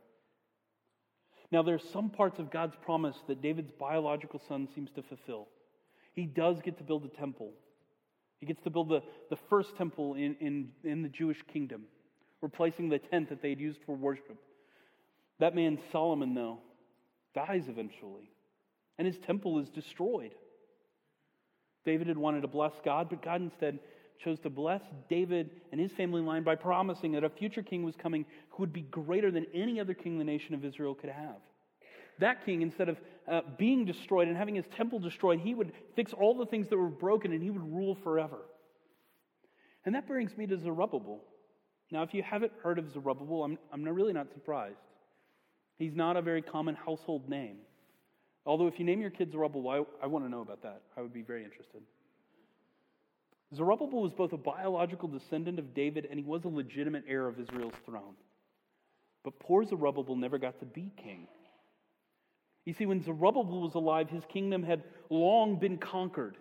Now, 1.52 1.64
there 1.64 1.76
are 1.76 1.92
some 1.92 2.10
parts 2.10 2.38
of 2.38 2.52
God's 2.52 2.76
promise 2.84 3.16
that 3.28 3.42
David's 3.42 3.72
biological 3.72 4.40
son 4.48 4.68
seems 4.76 4.92
to 4.92 5.02
fulfill. 5.02 5.48
He 6.14 6.26
does 6.26 6.62
get 6.62 6.78
to 6.78 6.84
build 6.84 7.06
a 7.06 7.20
temple, 7.20 7.52
he 8.40 8.46
gets 8.46 8.62
to 8.64 8.70
build 8.70 8.90
the, 8.90 9.02
the 9.30 9.38
first 9.50 9.76
temple 9.78 10.16
in, 10.16 10.36
in, 10.40 10.70
in 10.84 11.02
the 11.02 11.10
Jewish 11.10 11.42
kingdom, 11.52 11.84
replacing 12.42 12.90
the 12.90 13.00
tent 13.00 13.30
that 13.30 13.42
they'd 13.42 13.60
used 13.60 13.80
for 13.86 13.96
worship. 13.96 14.38
That 15.40 15.56
man, 15.56 15.80
Solomon, 15.92 16.34
though, 16.34 16.60
dies 17.34 17.66
eventually, 17.68 18.32
and 18.98 19.06
his 19.06 19.18
temple 19.20 19.60
is 19.60 19.70
destroyed. 19.70 20.32
David 21.86 22.08
had 22.08 22.18
wanted 22.18 22.42
to 22.42 22.48
bless 22.48 22.74
God, 22.84 23.10
but 23.10 23.22
God 23.22 23.42
instead 23.42 23.80
chose 24.24 24.40
to 24.42 24.50
bless 24.50 24.82
David 25.10 25.50
and 25.72 25.80
his 25.80 25.92
family 25.94 26.22
line 26.22 26.44
by 26.44 26.56
promising 26.56 27.14
that 27.14 27.24
a 27.24 27.30
future 27.30 27.64
king 27.64 27.84
was 27.84 27.96
coming 27.96 28.26
who 28.50 28.64
would 28.64 28.74
be 28.74 28.82
greater 28.82 29.32
than 29.32 29.46
any 29.54 29.80
other 29.80 29.94
king 29.94 30.18
the 30.18 30.24
nation 30.24 30.54
of 30.54 30.66
Israel 30.66 30.94
could 30.94 31.10
have. 31.10 31.38
That 32.20 32.46
king, 32.46 32.62
instead 32.62 32.90
of 32.90 32.98
uh, 33.28 33.42
being 33.58 33.86
destroyed 33.86 34.28
and 34.28 34.38
having 34.38 34.56
his 34.56 34.66
temple 34.76 35.00
destroyed, 35.00 35.40
he 35.40 35.54
would 35.54 35.72
fix 35.96 36.14
all 36.14 36.36
the 36.36 36.46
things 36.46 36.68
that 36.70 36.78
were 36.78 36.90
broken 36.90 37.32
and 37.32 37.42
he 37.42 37.50
would 37.50 37.74
rule 37.74 37.96
forever. 37.96 38.40
And 39.86 39.96
that 39.96 40.08
brings 40.08 40.38
me 40.38 40.46
to 40.48 40.58
Zerubbabel. 40.58 41.24
Now, 41.92 42.04
if 42.04 42.14
you 42.14 42.22
haven't 42.22 42.52
heard 42.62 42.78
of 42.78 42.92
Zerubbabel, 42.92 43.44
I'm, 43.44 43.58
I'm 43.74 43.84
really 43.84 44.14
not 44.14 44.32
surprised. 44.32 44.78
He's 45.78 45.96
not 45.96 46.18
a 46.18 46.22
very 46.22 46.42
common 46.42 46.76
household 46.76 47.30
name. 47.30 47.58
Although, 48.46 48.68
if 48.68 48.80
you 48.80 48.86
name 48.86 49.00
your 49.00 49.10
kids 49.10 49.32
Zerubbabel, 49.32 49.70
I, 49.70 50.04
I 50.04 50.08
want 50.08 50.26
to 50.26 50.30
know 50.30 50.42
about 50.42 50.62
that. 50.64 50.82
I 50.98 51.02
would 51.02 51.14
be 51.14 51.22
very 51.22 51.44
interested. 51.44 51.82
Zerubbabel 53.56 54.02
was 54.02 54.14
both 54.14 54.34
a 54.34 54.38
biological 54.38 55.08
descendant 55.08 55.58
of 55.58 55.74
David 55.74 56.08
and 56.10 56.20
he 56.20 56.26
was 56.26 56.44
a 56.44 56.50
legitimate 56.50 57.04
heir 57.08 57.28
of 57.28 57.40
Israel's 57.40 57.74
throne. 57.86 58.14
But 59.24 59.40
poor 59.40 59.66
Zerubbabel 59.66 60.16
never 60.16 60.38
got 60.38 60.60
to 60.60 60.66
be 60.66 60.92
king. 60.98 61.28
You 62.70 62.76
see, 62.76 62.86
when 62.86 63.02
Zerubbabel 63.02 63.62
was 63.62 63.74
alive, 63.74 64.12
his 64.12 64.24
kingdom 64.26 64.62
had 64.62 64.84
long 65.10 65.56
been 65.56 65.80
conquered. 65.80 66.38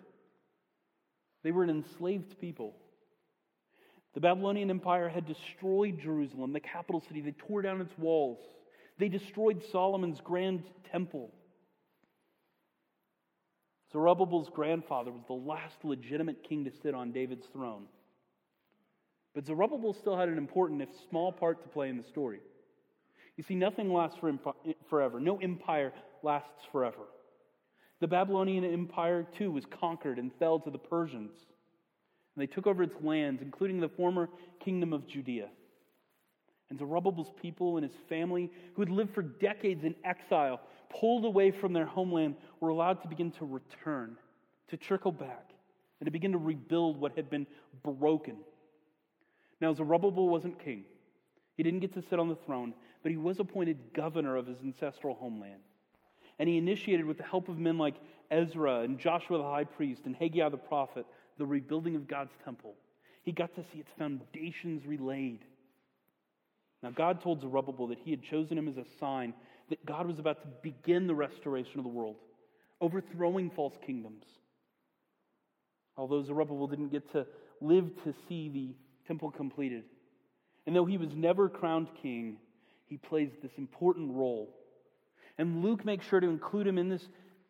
They 1.43 1.49
were 1.49 1.63
an 1.63 1.71
enslaved 1.71 2.39
people. 2.39 2.75
The 4.13 4.19
Babylonian 4.19 4.69
Empire 4.69 5.09
had 5.09 5.25
destroyed 5.25 5.99
Jerusalem, 5.99 6.53
the 6.53 6.59
capital 6.59 7.01
city. 7.01 7.21
They 7.21 7.31
tore 7.31 7.63
down 7.63 7.81
its 7.81 7.97
walls. 7.97 8.37
They 8.99 9.09
destroyed 9.09 9.63
Solomon's 9.71 10.21
grand 10.23 10.61
temple. 10.91 11.31
Zerubbabel's 13.91 14.51
grandfather 14.53 15.11
was 15.11 15.23
the 15.25 15.33
last 15.33 15.83
legitimate 15.83 16.43
king 16.47 16.65
to 16.65 16.71
sit 16.83 16.93
on 16.93 17.11
David's 17.11 17.47
throne. 17.47 17.85
But 19.33 19.47
Zerubbabel 19.47 19.93
still 19.93 20.15
had 20.15 20.29
an 20.29 20.37
important, 20.37 20.83
if 20.83 20.89
small, 21.09 21.31
part 21.31 21.63
to 21.63 21.69
play 21.69 21.89
in 21.89 21.97
the 21.97 22.03
story. 22.03 22.41
You 23.39 23.43
see, 23.43 23.55
nothing 23.55 23.93
lasts 23.93 24.17
for 24.19 24.37
forever. 24.89 25.17
No 25.21 25.37
empire 25.37 25.93
lasts 26.23 26.65
forever. 26.73 27.03
The 28.01 28.07
Babylonian 28.07 28.65
Empire, 28.65 29.25
too, 29.37 29.49
was 29.49 29.63
conquered 29.79 30.19
and 30.19 30.29
fell 30.39 30.59
to 30.59 30.69
the 30.69 30.77
Persians. 30.77 31.31
And 32.35 32.41
they 32.41 32.47
took 32.47 32.67
over 32.67 32.83
its 32.83 32.97
lands, 33.01 33.41
including 33.41 33.79
the 33.79 33.87
former 33.87 34.27
kingdom 34.59 34.91
of 34.91 35.07
Judea. 35.07 35.47
And 36.69 36.77
Zerubbabel's 36.77 37.31
people 37.41 37.77
and 37.77 37.89
his 37.89 37.95
family, 38.09 38.51
who 38.73 38.81
had 38.81 38.89
lived 38.89 39.13
for 39.13 39.21
decades 39.21 39.85
in 39.85 39.95
exile, 40.03 40.59
pulled 40.99 41.23
away 41.23 41.51
from 41.51 41.71
their 41.71 41.85
homeland, 41.85 42.35
were 42.59 42.67
allowed 42.67 43.01
to 43.03 43.07
begin 43.07 43.31
to 43.31 43.45
return, 43.45 44.17
to 44.67 44.75
trickle 44.75 45.13
back, 45.13 45.51
and 46.01 46.07
to 46.07 46.11
begin 46.11 46.33
to 46.33 46.37
rebuild 46.37 46.99
what 46.99 47.15
had 47.15 47.29
been 47.29 47.47
broken. 47.85 48.35
Now, 49.61 49.73
Zerubbabel 49.73 50.27
wasn't 50.27 50.61
king. 50.61 50.83
He 51.55 51.63
didn't 51.63 51.79
get 51.79 51.93
to 51.93 52.03
sit 52.09 52.19
on 52.19 52.27
the 52.27 52.37
throne, 52.45 52.73
but 53.01 53.11
he 53.11 53.17
was 53.17 53.39
appointed 53.39 53.93
governor 53.93 54.35
of 54.35 54.47
his 54.47 54.59
ancestral 54.63 55.15
homeland. 55.15 55.61
And 56.37 56.47
he 56.47 56.57
initiated, 56.57 57.05
with 57.05 57.17
the 57.17 57.23
help 57.23 57.49
of 57.49 57.57
men 57.57 57.77
like 57.77 57.95
Ezra 58.31 58.79
and 58.79 58.99
Joshua 58.99 59.37
the 59.37 59.43
high 59.43 59.63
priest 59.65 60.03
and 60.05 60.15
Haggai 60.15 60.49
the 60.49 60.57
prophet, 60.57 61.05
the 61.37 61.45
rebuilding 61.45 61.95
of 61.95 62.07
God's 62.07 62.31
temple. 62.43 62.75
He 63.23 63.31
got 63.31 63.53
to 63.55 63.63
see 63.71 63.79
its 63.79 63.91
foundations 63.97 64.85
relaid. 64.85 65.39
Now, 66.81 66.91
God 66.91 67.21
told 67.21 67.41
Zerubbabel 67.41 67.87
that 67.87 67.99
he 67.99 68.11
had 68.11 68.23
chosen 68.23 68.57
him 68.57 68.67
as 68.67 68.77
a 68.77 68.85
sign 68.99 69.33
that 69.69 69.85
God 69.85 70.07
was 70.07 70.19
about 70.19 70.41
to 70.41 70.47
begin 70.61 71.07
the 71.07 71.15
restoration 71.15 71.79
of 71.79 71.83
the 71.83 71.89
world, 71.89 72.15
overthrowing 72.81 73.49
false 73.49 73.75
kingdoms. 73.85 74.23
Although 75.97 76.23
Zerubbabel 76.23 76.67
didn't 76.67 76.89
get 76.89 77.11
to 77.11 77.27
live 77.59 77.91
to 78.03 78.13
see 78.27 78.47
the 78.49 78.75
temple 79.05 79.31
completed, 79.31 79.83
and 80.65 80.75
though 80.75 80.85
he 80.85 80.97
was 80.97 81.09
never 81.13 81.49
crowned 81.49 81.89
king, 82.01 82.37
he 82.89 82.97
plays 82.97 83.29
this 83.41 83.51
important 83.57 84.11
role. 84.13 84.49
And 85.37 85.63
Luke 85.63 85.85
makes 85.85 86.05
sure 86.07 86.19
to 86.19 86.27
include 86.27 86.67
him 86.67 86.77
in 86.77 86.89
this, 86.89 87.07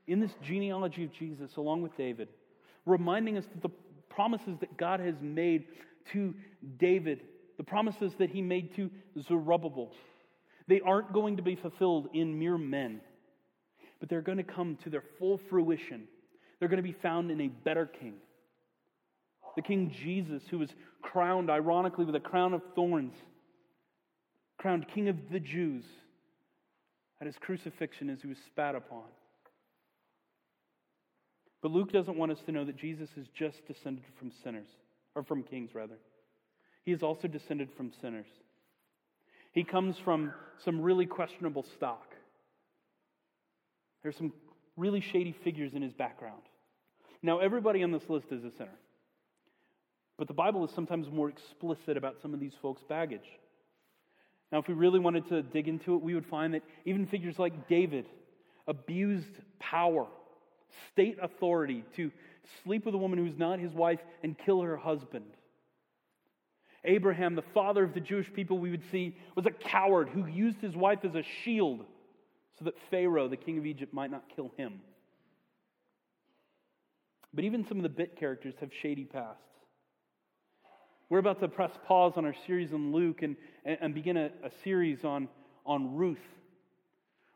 in 0.07 0.19
this 0.19 0.31
genealogy 0.43 1.03
of 1.05 1.13
Jesus 1.13 1.55
along 1.55 1.81
with 1.81 1.95
David, 1.97 2.27
reminding 2.85 3.37
us 3.37 3.45
that 3.53 3.63
the 3.63 3.73
promises 4.09 4.57
that 4.59 4.77
God 4.77 4.99
has 4.99 5.15
made 5.21 5.65
to 6.11 6.35
David 6.77 7.21
the 7.59 7.63
promises 7.65 8.13
that 8.19 8.29
he 8.29 8.41
made 8.41 8.73
to 8.77 8.89
Zerubbabel, 9.27 9.91
they 10.69 10.79
aren't 10.79 11.11
going 11.11 11.35
to 11.35 11.43
be 11.43 11.57
fulfilled 11.57 12.07
in 12.13 12.39
mere 12.39 12.57
men, 12.57 13.01
but 13.99 14.07
they're 14.07 14.21
going 14.21 14.37
to 14.37 14.45
come 14.45 14.77
to 14.85 14.89
their 14.89 15.03
full 15.19 15.41
fruition. 15.49 16.05
They're 16.57 16.69
going 16.69 16.81
to 16.81 16.89
be 16.89 16.95
found 17.01 17.31
in 17.31 17.41
a 17.41 17.49
better 17.49 17.85
king. 17.85 18.13
The 19.57 19.61
King 19.61 19.93
Jesus, 20.01 20.41
who 20.49 20.57
was 20.57 20.69
crowned, 21.01 21.49
ironically, 21.49 22.05
with 22.05 22.15
a 22.15 22.21
crown 22.21 22.53
of 22.53 22.61
thorns, 22.75 23.13
crowned 24.59 24.85
King 24.93 25.07
of 25.07 25.15
the 25.31 25.39
Jews 25.39 25.85
at 27.19 27.25
his 27.25 27.37
crucifixion 27.39 28.09
as 28.09 28.21
he 28.21 28.27
was 28.27 28.37
spat 28.47 28.75
upon. 28.75 29.05
But 31.61 31.71
Luke 31.71 31.91
doesn't 31.91 32.17
want 32.17 32.31
us 32.31 32.39
to 32.45 32.51
know 32.51 32.65
that 32.65 32.77
Jesus 32.77 33.09
is 33.17 33.27
just 33.33 33.65
descended 33.67 34.03
from 34.17 34.31
sinners, 34.43 34.67
or 35.15 35.23
from 35.23 35.43
kings, 35.43 35.71
rather. 35.73 35.97
He 36.83 36.91
is 36.91 37.03
also 37.03 37.27
descended 37.27 37.69
from 37.75 37.91
sinners. 38.01 38.27
He 39.51 39.63
comes 39.63 39.97
from 40.03 40.33
some 40.63 40.81
really 40.81 41.05
questionable 41.05 41.65
stock. 41.75 42.13
There's 44.03 44.15
some 44.15 44.31
really 44.77 45.01
shady 45.01 45.35
figures 45.43 45.73
in 45.73 45.81
his 45.81 45.93
background. 45.93 46.41
Now, 47.21 47.39
everybody 47.39 47.83
on 47.83 47.91
this 47.91 48.07
list 48.07 48.27
is 48.31 48.43
a 48.45 48.51
sinner. 48.51 48.77
But 50.17 50.27
the 50.27 50.33
Bible 50.33 50.63
is 50.65 50.71
sometimes 50.73 51.07
more 51.11 51.29
explicit 51.29 51.97
about 51.97 52.17
some 52.21 52.33
of 52.33 52.39
these 52.39 52.53
folks' 52.61 52.83
baggage. 52.87 53.27
Now, 54.51 54.59
if 54.59 54.67
we 54.67 54.73
really 54.73 54.99
wanted 54.99 55.27
to 55.29 55.43
dig 55.43 55.67
into 55.67 55.95
it, 55.95 56.01
we 56.01 56.15
would 56.15 56.25
find 56.25 56.53
that 56.53 56.63
even 56.85 57.05
figures 57.05 57.37
like 57.37 57.67
David 57.67 58.07
abused 58.67 59.33
power, 59.59 60.07
state 60.91 61.17
authority 61.21 61.83
to 61.95 62.11
sleep 62.63 62.85
with 62.85 62.95
a 62.95 62.97
woman 62.97 63.19
who's 63.19 63.37
not 63.37 63.59
his 63.59 63.73
wife 63.73 63.99
and 64.23 64.37
kill 64.37 64.61
her 64.61 64.77
husband. 64.77 65.25
Abraham, 66.85 67.35
the 67.35 67.43
father 67.53 67.83
of 67.83 67.93
the 67.93 67.99
Jewish 67.99 68.31
people, 68.33 68.57
we 68.57 68.71
would 68.71 68.89
see, 68.91 69.15
was 69.35 69.45
a 69.45 69.51
coward 69.51 70.09
who 70.09 70.25
used 70.25 70.61
his 70.61 70.75
wife 70.75 70.99
as 71.03 71.13
a 71.13 71.23
shield 71.43 71.85
so 72.57 72.65
that 72.65 72.73
Pharaoh, 72.89 73.27
the 73.27 73.37
king 73.37 73.57
of 73.57 73.65
Egypt, 73.65 73.93
might 73.93 74.11
not 74.11 74.23
kill 74.35 74.51
him. 74.57 74.81
But 77.33 77.43
even 77.43 77.65
some 77.67 77.77
of 77.77 77.83
the 77.83 77.89
bit 77.89 78.17
characters 78.17 78.55
have 78.59 78.71
shady 78.81 79.05
pasts. 79.05 79.43
We're 81.09 81.17
about 81.17 81.39
to 81.39 81.47
press 81.47 81.71
pause 81.87 82.13
on 82.17 82.25
our 82.25 82.35
series 82.45 82.71
on 82.71 82.91
Luke 82.91 83.23
and, 83.23 83.35
and 83.65 83.95
begin 83.95 84.15
a, 84.15 84.25
a 84.43 84.51
series 84.63 85.03
on, 85.03 85.27
on 85.65 85.95
Ruth. 85.95 86.17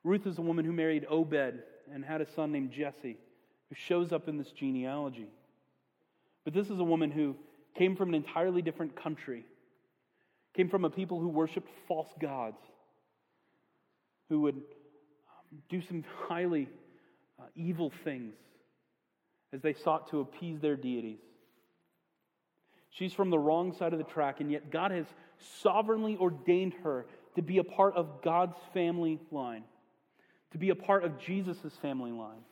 Ruth 0.04 0.28
is 0.28 0.38
a 0.38 0.42
woman 0.42 0.64
who 0.64 0.72
married 0.72 1.08
Obed 1.10 1.64
and 1.92 2.06
had 2.06 2.22
a 2.22 2.32
son 2.36 2.52
named 2.52 2.72
Jesse, 2.72 3.18
who 3.70 3.76
shows 3.76 4.12
up 4.12 4.30
in 4.30 4.38
this 4.38 4.52
genealogy. 4.52 5.28
But 6.44 6.54
this 6.54 6.70
is 6.70 6.80
a 6.80 6.84
woman 6.84 7.10
who 7.10 7.36
came 7.76 7.96
from 7.96 8.10
an 8.10 8.16
entirely 8.16 8.62
different 8.62 8.96
country, 8.96 9.44
came 10.56 10.70
from 10.70 10.86
a 10.86 10.90
people 10.92 11.20
who 11.20 11.30
worshiped 11.30 11.70
false 11.88 12.10
gods, 12.22 12.60
who 14.30 14.42
would 14.42 14.56
um, 14.56 14.62
do 15.70 15.82
some 15.82 16.04
highly 16.28 16.70
uh, 17.40 17.46
evil 17.56 17.92
things 18.04 18.36
as 19.52 19.62
they 19.62 19.74
sought 19.74 20.12
to 20.12 20.20
appease 20.20 20.60
their 20.60 20.76
deities. 20.76 21.18
She's 22.94 23.14
from 23.14 23.32
the 23.32 23.40
wrong 23.40 23.74
side 23.74 23.94
of 23.94 24.00
the 24.00 24.06
track, 24.06 24.40
and 24.40 24.52
yet 24.52 24.72
God 24.72 24.92
has 24.92 25.06
sovereignly 25.62 26.16
ordained 26.16 26.74
her 26.84 27.08
to 27.36 27.42
be 27.42 27.58
a 27.58 27.64
part 27.64 27.96
of 27.96 28.22
God's 28.22 28.58
family 28.74 29.20
line, 29.32 29.64
to 30.52 30.60
be 30.60 30.70
a 30.70 30.76
part 30.76 31.04
of 31.04 31.18
Jesus' 31.18 31.74
family 31.82 32.12
line. 32.12 32.44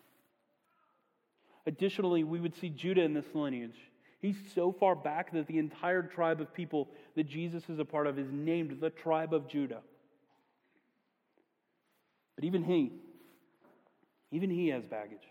Additionally, 1.67 2.23
we 2.23 2.39
would 2.39 2.55
see 2.55 2.69
Judah 2.69 3.03
in 3.03 3.13
this 3.13 3.25
lineage. 3.35 3.77
He's 4.19 4.37
so 4.55 4.71
far 4.71 4.95
back 4.95 5.31
that 5.33 5.45
the 5.45 5.59
entire 5.59 6.01
tribe 6.01 6.41
of 6.41 6.53
people 6.53 6.89
that 7.15 7.27
Jesus 7.27 7.63
is 7.69 7.77
a 7.77 7.85
part 7.85 8.07
of 8.07 8.17
is 8.17 8.31
named 8.31 8.79
the 8.81 8.89
tribe 8.89 9.35
of 9.35 9.47
Judah. 9.47 9.81
But 12.35 12.45
even 12.45 12.63
he, 12.63 12.93
even 14.31 14.49
he 14.49 14.69
has 14.69 14.83
baggage. 14.85 15.27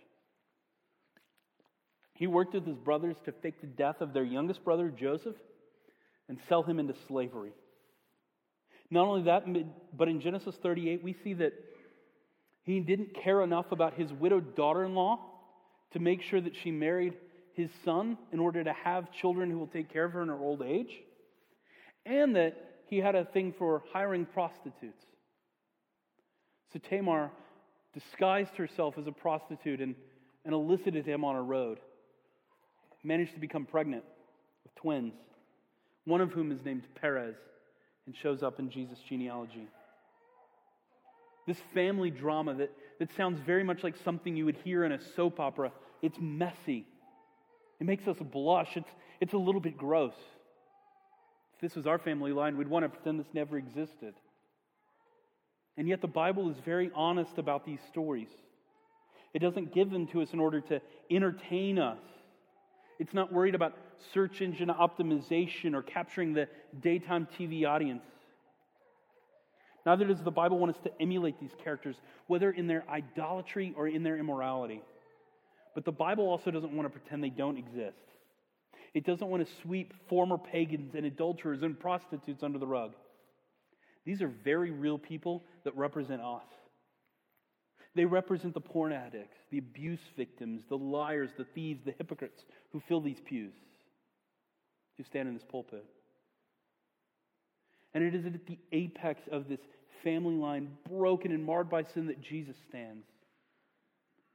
He 2.20 2.26
worked 2.26 2.52
with 2.52 2.66
his 2.66 2.76
brothers 2.76 3.16
to 3.24 3.32
fake 3.32 3.62
the 3.62 3.66
death 3.66 4.02
of 4.02 4.12
their 4.12 4.24
youngest 4.24 4.62
brother, 4.62 4.90
Joseph, 4.90 5.36
and 6.28 6.38
sell 6.50 6.62
him 6.62 6.78
into 6.78 6.94
slavery. 7.08 7.52
Not 8.90 9.06
only 9.06 9.22
that, 9.22 9.46
but 9.96 10.06
in 10.06 10.20
Genesis 10.20 10.54
38, 10.62 11.02
we 11.02 11.16
see 11.24 11.32
that 11.32 11.54
he 12.64 12.78
didn't 12.80 13.14
care 13.24 13.40
enough 13.40 13.72
about 13.72 13.94
his 13.94 14.12
widowed 14.12 14.54
daughter 14.54 14.84
in 14.84 14.94
law 14.94 15.18
to 15.92 15.98
make 15.98 16.20
sure 16.20 16.42
that 16.42 16.52
she 16.62 16.70
married 16.70 17.14
his 17.54 17.70
son 17.86 18.18
in 18.32 18.38
order 18.38 18.62
to 18.62 18.72
have 18.84 19.10
children 19.12 19.50
who 19.50 19.58
will 19.58 19.66
take 19.68 19.90
care 19.90 20.04
of 20.04 20.12
her 20.12 20.20
in 20.20 20.28
her 20.28 20.38
old 20.38 20.60
age, 20.60 20.92
and 22.04 22.36
that 22.36 22.54
he 22.88 22.98
had 22.98 23.14
a 23.14 23.24
thing 23.24 23.54
for 23.56 23.82
hiring 23.94 24.26
prostitutes. 24.26 25.06
So 26.74 26.80
Tamar 26.90 27.30
disguised 27.94 28.56
herself 28.56 28.98
as 28.98 29.06
a 29.06 29.12
prostitute 29.12 29.80
and, 29.80 29.94
and 30.44 30.52
elicited 30.52 31.06
him 31.06 31.24
on 31.24 31.34
a 31.34 31.42
road. 31.42 31.78
Managed 33.02 33.34
to 33.34 33.40
become 33.40 33.64
pregnant 33.64 34.04
with 34.64 34.74
twins, 34.74 35.14
one 36.04 36.20
of 36.20 36.32
whom 36.32 36.52
is 36.52 36.58
named 36.64 36.82
Perez 37.00 37.36
and 38.06 38.14
shows 38.14 38.42
up 38.42 38.58
in 38.58 38.70
Jesus' 38.70 38.98
genealogy. 39.08 39.68
This 41.46 41.58
family 41.74 42.10
drama 42.10 42.54
that, 42.54 42.70
that 42.98 43.14
sounds 43.16 43.40
very 43.40 43.64
much 43.64 43.82
like 43.82 43.96
something 44.04 44.36
you 44.36 44.44
would 44.44 44.58
hear 44.64 44.84
in 44.84 44.92
a 44.92 45.00
soap 45.16 45.40
opera, 45.40 45.72
it's 46.02 46.18
messy. 46.20 46.86
It 47.80 47.86
makes 47.86 48.06
us 48.06 48.16
blush. 48.18 48.76
It's, 48.76 48.90
it's 49.20 49.32
a 49.32 49.38
little 49.38 49.60
bit 49.60 49.76
gross. 49.76 50.14
If 51.54 51.60
this 51.60 51.76
was 51.76 51.86
our 51.86 51.98
family 51.98 52.32
line, 52.32 52.56
we'd 52.56 52.68
want 52.68 52.84
to 52.84 52.88
pretend 52.88 53.18
this 53.18 53.32
never 53.32 53.56
existed. 53.56 54.14
And 55.76 55.88
yet, 55.88 56.00
the 56.00 56.08
Bible 56.08 56.50
is 56.50 56.56
very 56.64 56.90
honest 56.94 57.38
about 57.38 57.64
these 57.64 57.80
stories. 57.88 58.28
It 59.32 59.38
doesn't 59.38 59.72
give 59.72 59.90
them 59.90 60.06
to 60.08 60.20
us 60.22 60.32
in 60.32 60.40
order 60.40 60.60
to 60.62 60.80
entertain 61.10 61.78
us. 61.78 61.98
It's 63.00 63.14
not 63.14 63.32
worried 63.32 63.54
about 63.54 63.74
search 64.12 64.42
engine 64.42 64.68
optimization 64.68 65.74
or 65.74 65.80
capturing 65.80 66.34
the 66.34 66.48
daytime 66.82 67.26
TV 67.38 67.66
audience. 67.66 68.04
Neither 69.86 70.04
does 70.04 70.22
the 70.22 70.30
Bible 70.30 70.58
want 70.58 70.76
us 70.76 70.82
to 70.84 70.92
emulate 71.00 71.40
these 71.40 71.54
characters, 71.64 71.96
whether 72.26 72.50
in 72.50 72.66
their 72.66 72.84
idolatry 72.90 73.72
or 73.74 73.88
in 73.88 74.02
their 74.02 74.18
immorality. 74.18 74.82
But 75.74 75.86
the 75.86 75.92
Bible 75.92 76.28
also 76.28 76.50
doesn't 76.50 76.76
want 76.76 76.92
to 76.92 76.98
pretend 76.98 77.24
they 77.24 77.30
don't 77.30 77.56
exist. 77.56 77.96
It 78.92 79.06
doesn't 79.06 79.26
want 79.26 79.46
to 79.46 79.52
sweep 79.62 79.94
former 80.10 80.36
pagans 80.36 80.94
and 80.94 81.06
adulterers 81.06 81.62
and 81.62 81.80
prostitutes 81.80 82.42
under 82.42 82.58
the 82.58 82.66
rug. 82.66 82.92
These 84.04 84.20
are 84.20 84.28
very 84.28 84.72
real 84.72 84.98
people 84.98 85.44
that 85.64 85.74
represent 85.74 86.20
us. 86.20 86.44
They 87.94 88.04
represent 88.04 88.54
the 88.54 88.60
porn 88.60 88.92
addicts, 88.92 89.36
the 89.50 89.58
abuse 89.58 90.00
victims, 90.16 90.62
the 90.68 90.78
liars, 90.78 91.30
the 91.36 91.46
thieves, 91.54 91.84
the 91.84 91.94
hypocrites 91.98 92.44
who 92.72 92.80
fill 92.88 93.00
these 93.00 93.20
pews, 93.24 93.52
who 94.96 95.02
stand 95.04 95.28
in 95.28 95.34
this 95.34 95.44
pulpit. 95.48 95.84
And 97.92 98.04
it 98.04 98.14
is 98.14 98.24
at 98.26 98.46
the 98.46 98.58
apex 98.70 99.22
of 99.32 99.48
this 99.48 99.60
family 100.04 100.36
line, 100.36 100.68
broken 100.88 101.32
and 101.32 101.44
marred 101.44 101.68
by 101.68 101.82
sin, 101.82 102.06
that 102.06 102.20
Jesus 102.20 102.56
stands, 102.68 103.04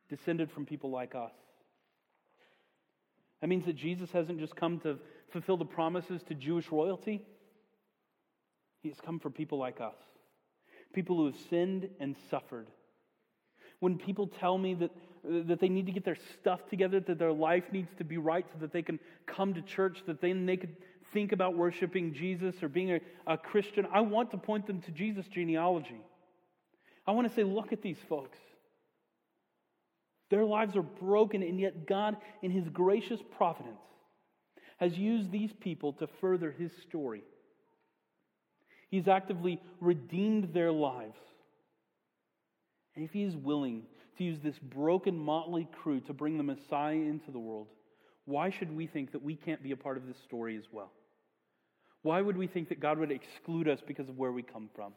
descended 0.09 0.51
from 0.51 0.65
people 0.65 0.91
like 0.91 1.15
us. 1.15 1.31
That 3.41 3.47
means 3.47 3.65
that 3.65 3.75
Jesus 3.75 4.11
hasn't 4.11 4.39
just 4.39 4.55
come 4.55 4.79
to 4.81 4.99
fulfill 5.31 5.57
the 5.57 5.65
promises 5.65 6.21
to 6.27 6.33
Jewish 6.33 6.71
royalty, 6.71 7.21
He 8.83 8.89
has 8.89 8.97
come 8.99 9.19
for 9.19 9.29
people 9.29 9.57
like 9.57 9.79
us, 9.79 9.95
people 10.93 11.15
who 11.15 11.27
have 11.27 11.35
sinned 11.49 11.89
and 11.99 12.15
suffered. 12.29 12.67
When 13.79 13.97
people 13.97 14.27
tell 14.27 14.57
me 14.57 14.73
that, 14.75 14.91
that 15.47 15.59
they 15.59 15.69
need 15.69 15.85
to 15.85 15.91
get 15.91 16.05
their 16.05 16.17
stuff 16.39 16.61
together, 16.69 16.99
that 16.99 17.19
their 17.19 17.31
life 17.31 17.65
needs 17.71 17.89
to 17.97 18.03
be 18.03 18.17
right 18.17 18.45
so 18.53 18.59
that 18.59 18.71
they 18.71 18.81
can 18.81 18.99
come 19.25 19.53
to 19.53 19.61
church, 19.61 19.99
that 20.07 20.21
then 20.21 20.45
they 20.45 20.57
could 20.57 20.75
think 21.13 21.31
about 21.31 21.55
worshiping 21.55 22.13
Jesus 22.13 22.55
or 22.61 22.67
being 22.67 22.91
a, 22.91 22.99
a 23.25 23.37
Christian, 23.37 23.87
I 23.93 24.01
want 24.01 24.31
to 24.31 24.37
point 24.37 24.67
them 24.67 24.81
to 24.81 24.91
Jesus' 24.91 25.25
genealogy. 25.27 26.01
I 27.07 27.11
want 27.11 27.27
to 27.27 27.33
say, 27.33 27.43
look 27.43 27.71
at 27.71 27.81
these 27.81 27.97
folks. 28.09 28.37
Their 30.29 30.43
lives 30.43 30.75
are 30.75 30.81
broken, 30.81 31.43
and 31.43 31.59
yet 31.59 31.87
God, 31.87 32.17
in 32.41 32.51
His 32.51 32.67
gracious 32.69 33.19
providence, 33.37 33.79
has 34.77 34.97
used 34.97 35.31
these 35.31 35.51
people 35.61 35.93
to 35.93 36.07
further 36.19 36.51
His 36.51 36.71
story. 36.87 37.23
He's 38.89 39.07
actively 39.07 39.61
redeemed 39.79 40.53
their 40.53 40.71
lives. 40.71 41.17
And 42.95 43.03
if 43.03 43.11
He 43.11 43.23
is 43.23 43.35
willing 43.35 43.83
to 44.17 44.23
use 44.23 44.39
this 44.39 44.57
broken, 44.59 45.17
motley 45.17 45.67
crew 45.81 45.99
to 46.01 46.13
bring 46.13 46.37
the 46.37 46.43
Messiah 46.43 46.95
into 46.95 47.31
the 47.31 47.39
world, 47.39 47.67
why 48.25 48.49
should 48.49 48.75
we 48.75 48.87
think 48.87 49.11
that 49.11 49.23
we 49.23 49.35
can't 49.35 49.61
be 49.61 49.71
a 49.71 49.77
part 49.77 49.97
of 49.97 50.07
this 50.07 50.17
story 50.25 50.57
as 50.57 50.65
well? 50.71 50.91
Why 52.01 52.21
would 52.21 52.37
we 52.37 52.47
think 52.47 52.69
that 52.69 52.79
God 52.79 52.99
would 52.99 53.11
exclude 53.11 53.67
us 53.67 53.79
because 53.85 54.09
of 54.09 54.17
where 54.17 54.31
we 54.31 54.43
come 54.43 54.69
from? 54.75 54.93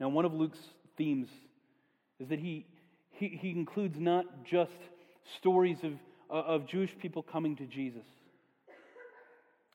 Now, 0.00 0.08
one 0.08 0.24
of 0.24 0.34
Luke's 0.34 0.58
themes 0.96 1.28
is 2.18 2.28
that 2.28 2.38
he, 2.38 2.66
he, 3.10 3.28
he 3.28 3.50
includes 3.50 3.98
not 3.98 4.44
just 4.44 4.72
stories 5.38 5.78
of, 5.82 5.92
uh, 6.30 6.54
of 6.54 6.66
Jewish 6.66 6.96
people 6.98 7.22
coming 7.22 7.56
to 7.56 7.66
Jesus, 7.66 8.04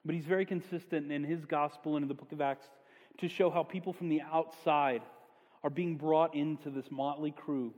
but 0.06 0.16
he's 0.16 0.26
very 0.26 0.46
consistent 0.46 1.12
in 1.12 1.24
his 1.24 1.46
gospel 1.46 1.96
and 1.96 2.04
in 2.04 2.08
the 2.08 2.14
book 2.14 2.32
of 2.32 2.42
Acts 2.42 2.66
to 3.20 3.28
show 3.28 3.50
how 3.50 3.64
people 3.64 3.94
from 3.94 4.10
the 4.10 4.22
outside 4.22 5.02
are 5.63 5.69
being 5.69 5.95
brought 5.95 6.36
into 6.36 6.69
this 6.69 6.86
motley 6.89 7.32
crew. 7.32 7.74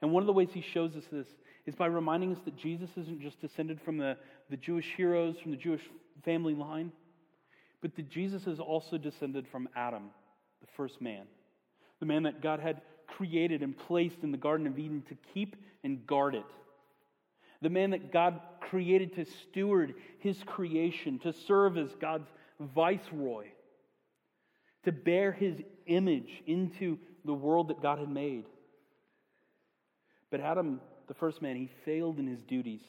And 0.00 0.12
one 0.12 0.22
of 0.22 0.26
the 0.26 0.32
ways 0.32 0.48
he 0.52 0.62
shows 0.62 0.96
us 0.96 1.04
this 1.12 1.28
is 1.66 1.74
by 1.74 1.86
reminding 1.86 2.32
us 2.32 2.40
that 2.44 2.56
Jesus 2.56 2.90
isn't 2.96 3.20
just 3.20 3.40
descended 3.40 3.80
from 3.80 3.98
the, 3.98 4.16
the 4.50 4.56
Jewish 4.56 4.92
heroes, 4.96 5.36
from 5.40 5.52
the 5.52 5.56
Jewish 5.56 5.82
family 6.24 6.54
line, 6.54 6.90
but 7.80 7.94
that 7.96 8.08
Jesus 8.08 8.46
is 8.46 8.58
also 8.58 8.98
descended 8.98 9.46
from 9.50 9.68
Adam, 9.76 10.10
the 10.60 10.66
first 10.76 11.00
man, 11.00 11.24
the 12.00 12.06
man 12.06 12.24
that 12.24 12.42
God 12.42 12.58
had 12.58 12.80
created 13.06 13.62
and 13.62 13.76
placed 13.76 14.18
in 14.22 14.32
the 14.32 14.38
Garden 14.38 14.66
of 14.66 14.78
Eden 14.78 15.02
to 15.08 15.16
keep 15.34 15.56
and 15.84 16.06
guard 16.06 16.34
it. 16.34 16.44
The 17.60 17.70
man 17.70 17.90
that 17.90 18.12
God 18.12 18.40
created 18.60 19.14
to 19.16 19.24
steward 19.24 19.94
his 20.18 20.42
creation, 20.44 21.20
to 21.20 21.32
serve 21.32 21.76
as 21.78 21.90
God's 22.00 22.28
viceroy, 22.58 23.46
to 24.84 24.92
bear 24.92 25.32
his 25.32 25.60
image 25.86 26.42
into 26.46 26.98
the 27.24 27.34
world 27.34 27.68
that 27.68 27.82
God 27.82 27.98
had 27.98 28.08
made. 28.08 28.44
But 30.30 30.40
Adam, 30.40 30.80
the 31.08 31.14
first 31.14 31.42
man, 31.42 31.56
he 31.56 31.70
failed 31.84 32.18
in 32.18 32.26
his 32.26 32.42
duties. 32.42 32.80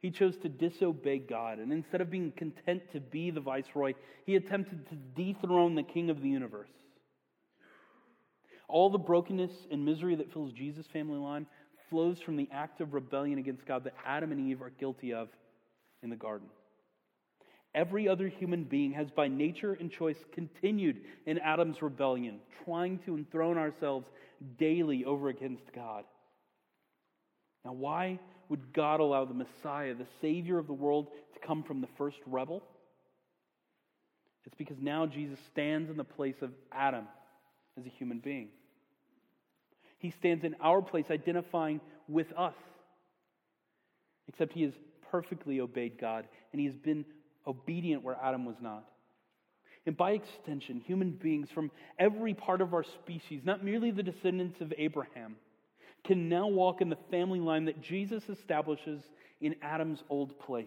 He 0.00 0.10
chose 0.10 0.36
to 0.38 0.48
disobey 0.48 1.18
God, 1.18 1.58
and 1.58 1.72
instead 1.72 2.00
of 2.00 2.10
being 2.10 2.32
content 2.32 2.82
to 2.92 3.00
be 3.00 3.30
the 3.30 3.40
viceroy, 3.40 3.92
he 4.24 4.36
attempted 4.36 4.88
to 4.88 4.94
dethrone 4.94 5.74
the 5.74 5.82
king 5.82 6.08
of 6.08 6.22
the 6.22 6.28
universe. 6.28 6.70
All 8.66 8.88
the 8.88 8.98
brokenness 8.98 9.50
and 9.70 9.84
misery 9.84 10.14
that 10.14 10.32
fills 10.32 10.52
Jesus' 10.52 10.86
family 10.86 11.18
line 11.18 11.46
flows 11.90 12.20
from 12.20 12.36
the 12.36 12.48
act 12.52 12.80
of 12.80 12.94
rebellion 12.94 13.38
against 13.38 13.66
God 13.66 13.84
that 13.84 13.94
Adam 14.06 14.32
and 14.32 14.48
Eve 14.48 14.62
are 14.62 14.70
guilty 14.70 15.12
of 15.12 15.28
in 16.02 16.08
the 16.08 16.16
garden. 16.16 16.48
Every 17.74 18.08
other 18.08 18.28
human 18.28 18.64
being 18.64 18.92
has, 18.92 19.10
by 19.10 19.28
nature 19.28 19.74
and 19.78 19.90
choice, 19.90 20.16
continued 20.32 21.02
in 21.26 21.38
Adam's 21.38 21.80
rebellion, 21.82 22.40
trying 22.64 22.98
to 23.06 23.16
enthrone 23.16 23.58
ourselves 23.58 24.06
daily 24.58 25.04
over 25.04 25.28
against 25.28 25.72
God. 25.72 26.04
Now, 27.64 27.72
why 27.72 28.18
would 28.48 28.72
God 28.72 29.00
allow 29.00 29.24
the 29.24 29.34
Messiah, 29.34 29.94
the 29.94 30.06
Savior 30.20 30.58
of 30.58 30.66
the 30.66 30.72
world, 30.72 31.08
to 31.34 31.46
come 31.46 31.62
from 31.62 31.80
the 31.80 31.88
first 31.96 32.18
rebel? 32.26 32.62
It's 34.46 34.56
because 34.56 34.78
now 34.80 35.06
Jesus 35.06 35.38
stands 35.52 35.90
in 35.90 35.96
the 35.96 36.04
place 36.04 36.42
of 36.42 36.50
Adam 36.72 37.06
as 37.78 37.86
a 37.86 37.90
human 37.90 38.18
being. 38.18 38.48
He 39.98 40.10
stands 40.10 40.44
in 40.44 40.56
our 40.60 40.82
place, 40.82 41.06
identifying 41.10 41.80
with 42.08 42.32
us. 42.36 42.54
Except 44.28 44.52
he 44.52 44.62
has 44.62 44.72
perfectly 45.10 45.60
obeyed 45.60 45.98
God, 46.00 46.26
and 46.52 46.60
he 46.60 46.66
has 46.66 46.76
been 46.76 47.04
obedient 47.46 48.02
where 48.02 48.16
Adam 48.22 48.44
was 48.44 48.56
not. 48.60 48.84
And 49.86 49.96
by 49.96 50.12
extension, 50.12 50.80
human 50.80 51.10
beings 51.10 51.48
from 51.50 51.70
every 51.98 52.34
part 52.34 52.60
of 52.60 52.74
our 52.74 52.84
species, 52.84 53.42
not 53.44 53.64
merely 53.64 53.90
the 53.90 54.02
descendants 54.02 54.60
of 54.60 54.72
Abraham, 54.76 55.36
can 56.04 56.28
now 56.28 56.48
walk 56.48 56.80
in 56.80 56.90
the 56.90 56.98
family 57.10 57.40
line 57.40 57.64
that 57.66 57.80
Jesus 57.80 58.28
establishes 58.28 59.02
in 59.40 59.56
Adam's 59.62 60.02
old 60.08 60.38
place. 60.38 60.66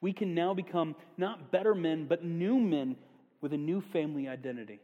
We 0.00 0.12
can 0.12 0.34
now 0.34 0.54
become 0.54 0.94
not 1.18 1.52
better 1.52 1.74
men, 1.74 2.06
but 2.08 2.24
new 2.24 2.58
men 2.58 2.96
with 3.40 3.52
a 3.52 3.58
new 3.58 3.82
family 3.92 4.28
identity. 4.28 4.80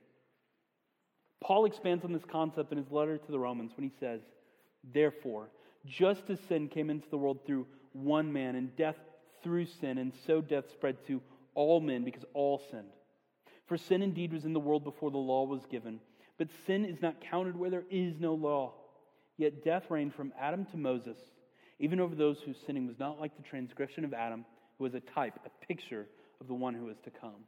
Paul 1.40 1.64
expands 1.64 2.04
on 2.04 2.12
this 2.12 2.24
concept 2.30 2.72
in 2.72 2.78
his 2.78 2.90
letter 2.90 3.18
to 3.18 3.32
the 3.32 3.38
Romans 3.38 3.72
when 3.76 3.88
he 3.88 3.94
says, 4.00 4.20
Therefore, 4.92 5.48
just 5.86 6.28
as 6.28 6.38
sin 6.48 6.68
came 6.68 6.90
into 6.90 7.08
the 7.10 7.18
world 7.18 7.38
through 7.46 7.66
one 7.92 8.32
man, 8.32 8.56
and 8.56 8.74
death 8.76 8.96
through 9.46 9.66
sin, 9.80 9.96
and 9.98 10.12
so 10.26 10.40
death 10.40 10.64
spread 10.72 10.96
to 11.06 11.22
all 11.54 11.80
men 11.80 12.02
because 12.02 12.24
all 12.35 12.61
sinned. 12.68 12.90
For 13.66 13.76
sin 13.76 14.02
indeed 14.02 14.32
was 14.32 14.44
in 14.44 14.52
the 14.52 14.59
world 14.59 14.82
before 14.82 15.12
the 15.12 15.18
law 15.18 15.44
was 15.44 15.64
given, 15.66 16.00
but 16.37 16.48
sin 16.66 16.85
is 16.85 17.00
not 17.00 17.20
counted 17.20 17.56
where 17.56 17.70
there 17.70 17.85
is 17.88 18.18
no 18.18 18.35
law. 18.35 18.72
Yet 19.37 19.64
death 19.64 19.85
reigned 19.88 20.16
from 20.16 20.32
Adam 20.37 20.64
to 20.66 20.76
Moses, 20.76 21.16
even 21.78 22.00
over 22.00 22.16
those 22.16 22.40
whose 22.40 22.56
sinning 22.66 22.88
was 22.88 22.98
not 22.98 23.20
like 23.20 23.37
the 23.37 23.42
transgression 23.44 24.04
of 24.04 24.12
Adam, 24.12 24.44
who 24.78 24.85
was 24.85 24.94
a 24.94 25.00
type, 25.00 25.38
a 25.46 25.66
picture 25.66 26.09
of 26.40 26.48
the 26.48 26.54
one 26.54 26.74
who 26.74 26.88
is 26.88 26.98
to 27.04 27.11
come. 27.11 27.44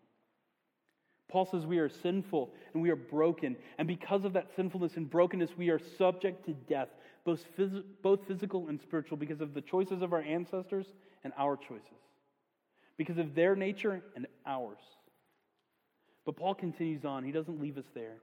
Paul 1.29 1.47
says 1.47 1.67
we 1.67 1.79
are 1.79 1.89
sinful 1.89 2.55
and 2.73 2.83
we 2.83 2.91
are 2.91 2.97
broken. 2.97 3.57
And 3.77 3.89
because 3.89 4.25
of 4.25 4.35
that 4.35 4.47
sinfulness 4.55 4.97
and 4.97 5.11
brokenness, 5.11 5.51
we 5.59 5.71
are 5.71 5.81
subject 5.99 6.47
to 6.47 6.53
death, 6.53 6.89
both, 7.25 7.45
phys- 7.59 7.83
both 8.03 8.21
physical 8.29 8.69
and 8.69 8.81
spiritual, 8.81 9.17
because 9.17 9.41
of 9.41 9.53
the 9.53 9.61
choices 9.61 10.01
of 10.01 10.13
our 10.13 10.23
ancestors 10.23 10.87
and 11.25 11.33
our 11.37 11.57
choices, 11.57 11.83
because 12.97 13.19
of 13.19 13.35
their 13.35 13.57
nature 13.57 14.03
and 14.17 14.27
ours. 14.47 14.79
But 16.25 16.37
Paul 16.37 16.55
continues 16.55 17.05
on. 17.05 17.25
He 17.25 17.33
doesn't 17.33 17.61
leave 17.61 17.79
us 17.79 17.87
there. 17.95 18.17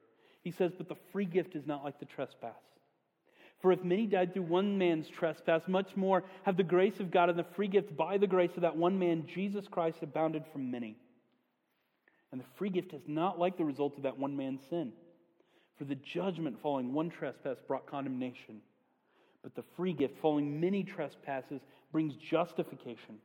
He 0.43 0.51
says, 0.51 0.71
But 0.77 0.87
the 0.87 0.95
free 1.11 1.25
gift 1.25 1.55
is 1.55 1.65
not 1.65 1.83
like 1.83 1.99
the 1.99 2.05
trespass. 2.05 2.53
For 3.61 3.71
if 3.71 3.83
many 3.83 4.05
died 4.05 4.33
through 4.33 4.43
one 4.43 4.77
man's 4.77 5.07
trespass, 5.07 5.63
much 5.67 5.95
more 5.95 6.23
have 6.43 6.55
the 6.55 6.63
grace 6.63 6.99
of 6.99 7.09
God 7.09 7.29
and 7.29 7.39
the 7.39 7.45
free 7.55 7.67
gift 7.67 7.97
by 7.97 8.19
the 8.19 8.27
grace 8.27 8.51
of 8.55 8.61
that 8.61 8.77
one 8.77 8.99
man, 8.99 9.25
Jesus 9.25 9.67
Christ, 9.67 10.03
abounded 10.03 10.43
from 10.51 10.69
many. 10.69 10.97
And 12.31 12.39
the 12.39 12.45
free 12.57 12.69
gift 12.69 12.93
is 12.93 13.01
not 13.07 13.39
like 13.39 13.57
the 13.57 13.65
result 13.65 13.97
of 13.97 14.03
that 14.03 14.19
one 14.19 14.37
man's 14.37 14.61
sin. 14.69 14.91
For 15.77 15.85
the 15.85 15.95
judgment 15.95 16.57
following 16.61 16.93
one 16.93 17.09
trespass 17.09 17.57
brought 17.67 17.87
condemnation, 17.87 18.61
but 19.41 19.55
the 19.55 19.63
free 19.75 19.93
gift 19.93 20.15
following 20.21 20.59
many 20.59 20.83
trespasses 20.83 21.61
brings 21.95 22.15
justification. 22.29 23.19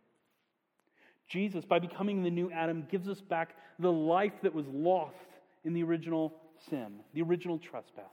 Jesus, 1.28 1.64
by 1.64 1.80
becoming 1.80 2.22
the 2.22 2.30
new 2.30 2.52
Adam, 2.52 2.87
gives 2.88 3.09
us 3.09 3.20
back 3.20 3.56
the 3.80 3.90
life 3.90 4.30
that 4.44 4.54
was 4.54 4.64
lost 4.68 5.16
in 5.64 5.74
the 5.74 5.83
original 5.83 6.33
sin, 6.68 7.00
the 7.12 7.20
original 7.20 7.59
trespass. 7.59 8.04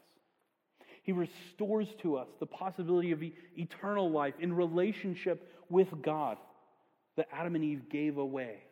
He 1.04 1.12
restores 1.12 1.88
to 2.02 2.18
us 2.18 2.28
the 2.40 2.48
possibility 2.48 3.12
of 3.12 3.22
eternal 3.56 4.10
life 4.10 4.34
in 4.40 4.52
relationship 4.52 5.48
with 5.70 5.90
God 6.02 6.40
that 7.18 7.28
Adam 7.32 7.54
and 7.54 7.64
Eve 7.64 7.84
gave 7.92 8.18
away. 8.18 8.64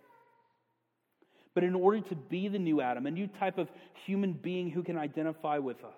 But 1.54 1.64
in 1.64 1.76
order 1.76 2.02
to 2.02 2.16
be 2.16 2.48
the 2.48 2.58
new 2.58 2.82
Adam, 2.82 3.06
a 3.06 3.12
new 3.12 3.28
type 3.28 3.60
of 3.60 3.70
human 4.08 4.34
being 4.34 4.72
who 4.72 4.82
can 4.82 4.98
identify 4.98 5.60
with 5.60 5.84
us, 5.84 5.94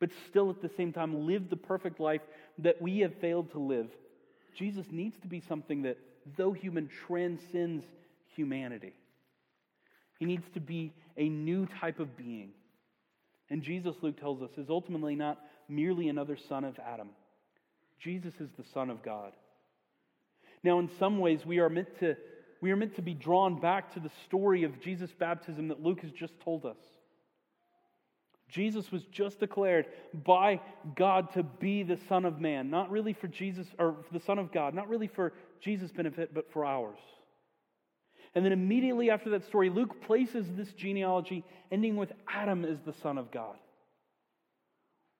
but 0.00 0.10
still 0.28 0.50
at 0.50 0.60
the 0.60 0.70
same 0.76 0.92
time 0.92 1.24
live 1.24 1.50
the 1.50 1.56
perfect 1.56 2.00
life 2.00 2.22
that 2.58 2.82
we 2.82 2.98
have 2.98 3.14
failed 3.20 3.52
to 3.52 3.60
live, 3.60 3.86
Jesus 4.54 4.86
needs 4.90 5.18
to 5.20 5.28
be 5.28 5.42
something 5.48 5.82
that 5.82 5.98
though 6.36 6.52
human, 6.52 6.88
transcends 7.06 7.84
humanity. 8.34 8.92
He 10.18 10.24
needs 10.26 10.44
to 10.54 10.60
be 10.60 10.92
a 11.16 11.28
new 11.28 11.66
type 11.80 12.00
of 12.00 12.16
being. 12.16 12.50
And 13.50 13.62
Jesus, 13.62 13.94
Luke 14.00 14.18
tells 14.18 14.42
us, 14.42 14.50
is 14.56 14.70
ultimately 14.70 15.14
not 15.14 15.38
merely 15.68 16.08
another 16.08 16.36
son 16.48 16.64
of 16.64 16.78
Adam. 16.78 17.10
Jesus 17.98 18.34
is 18.40 18.50
the 18.56 18.64
Son 18.72 18.90
of 18.90 19.02
God. 19.02 19.32
Now, 20.62 20.78
in 20.78 20.90
some 20.98 21.18
ways, 21.18 21.44
we 21.44 21.58
are 21.58 21.68
meant 21.68 21.98
to, 22.00 22.16
we 22.60 22.70
are 22.70 22.76
meant 22.76 22.96
to 22.96 23.02
be 23.02 23.14
drawn 23.14 23.60
back 23.60 23.92
to 23.94 24.00
the 24.00 24.10
story 24.26 24.64
of 24.64 24.80
Jesus' 24.80 25.10
baptism 25.18 25.68
that 25.68 25.82
Luke 25.82 26.00
has 26.00 26.10
just 26.12 26.32
told 26.40 26.64
us. 26.64 26.76
Jesus 28.48 28.92
was 28.92 29.02
just 29.10 29.40
declared 29.40 29.86
by 30.12 30.60
God 30.94 31.32
to 31.32 31.42
be 31.42 31.82
the 31.82 31.98
Son 32.08 32.24
of 32.24 32.40
Man, 32.40 32.70
not 32.70 32.90
really 32.90 33.12
for 33.12 33.26
Jesus, 33.26 33.66
or 33.78 33.96
the 34.12 34.20
Son 34.20 34.38
of 34.38 34.52
God, 34.52 34.74
not 34.74 34.88
really 34.88 35.08
for 35.08 35.32
Jesus' 35.60 35.90
benefit, 35.90 36.34
but 36.34 36.50
for 36.52 36.64
ours. 36.64 36.98
And 38.34 38.44
then 38.44 38.52
immediately 38.52 39.10
after 39.10 39.30
that 39.30 39.44
story, 39.46 39.70
Luke 39.70 40.02
places 40.02 40.46
this 40.56 40.72
genealogy 40.72 41.44
ending 41.70 41.96
with 41.96 42.12
Adam 42.28 42.64
as 42.64 42.78
the 42.80 42.92
Son 42.92 43.16
of 43.16 43.30
God. 43.30 43.56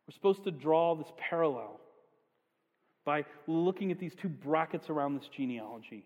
We're 0.07 0.15
supposed 0.15 0.45
to 0.45 0.51
draw 0.51 0.95
this 0.97 1.11
parallel 1.17 1.81
by 3.05 3.25
looking 3.47 3.91
at 3.91 3.99
these 3.99 4.15
two 4.15 4.29
brackets 4.29 4.91
around 4.91 5.15
this 5.15 5.29
genealogy. 5.29 6.05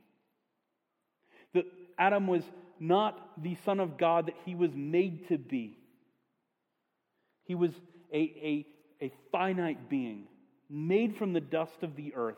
That 1.54 1.64
Adam 1.98 2.26
was 2.26 2.42
not 2.78 3.42
the 3.42 3.57
Son 3.64 3.81
of 3.81 3.98
God 3.98 4.26
that 4.26 4.37
he 4.44 4.54
was 4.54 4.70
made 4.74 5.28
to 5.28 5.38
be. 5.38 5.77
He 7.48 7.56
was 7.56 7.72
a, 8.12 8.66
a, 9.00 9.06
a 9.06 9.12
finite 9.32 9.88
being, 9.88 10.24
made 10.70 11.16
from 11.16 11.32
the 11.32 11.40
dust 11.40 11.82
of 11.82 11.96
the 11.96 12.14
earth, 12.14 12.37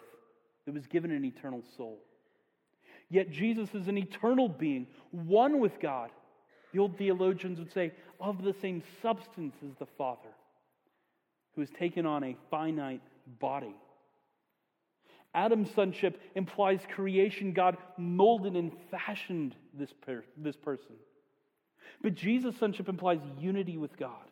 that 0.65 0.75
was 0.75 0.87
given 0.87 1.11
an 1.11 1.25
eternal 1.25 1.63
soul. 1.77 1.99
Yet 3.09 3.31
Jesus 3.31 3.75
is 3.75 3.89
an 3.89 3.99
eternal 3.99 4.49
being, 4.49 4.87
one 5.11 5.59
with 5.59 5.81
God. 5.81 6.11
The 6.73 6.79
old 6.79 6.97
theologians 6.97 7.59
would 7.59 7.73
say, 7.73 7.93
of 8.21 8.45
the 8.45 8.55
same 8.55 8.83
substance 9.03 9.57
as 9.69 9.75
the 9.79 9.87
Father, 9.99 10.29
who 11.55 11.61
has 11.63 11.71
taken 11.71 12.07
on 12.07 12.23
a 12.23 12.37
finite 12.51 13.03
body. 13.41 13.75
Adam's 15.35 15.75
sonship 15.75 16.21
implies 16.37 16.81
creation. 16.95 17.53
God 17.53 17.77
molded 17.97 18.55
and 18.55 18.71
fashioned 18.91 19.57
this, 19.75 19.93
per- 19.93 20.25
this 20.37 20.57
person. 20.57 20.95
But 22.03 22.15
Jesus' 22.15 22.57
sonship 22.59 22.89
implies 22.89 23.21
unity 23.39 23.77
with 23.77 23.97
God. 23.97 24.30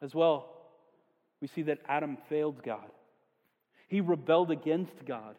As 0.00 0.14
well, 0.14 0.48
we 1.40 1.48
see 1.48 1.62
that 1.62 1.80
Adam 1.88 2.18
failed 2.28 2.62
God. 2.62 2.90
He 3.88 4.00
rebelled 4.00 4.50
against 4.50 5.04
God. 5.06 5.36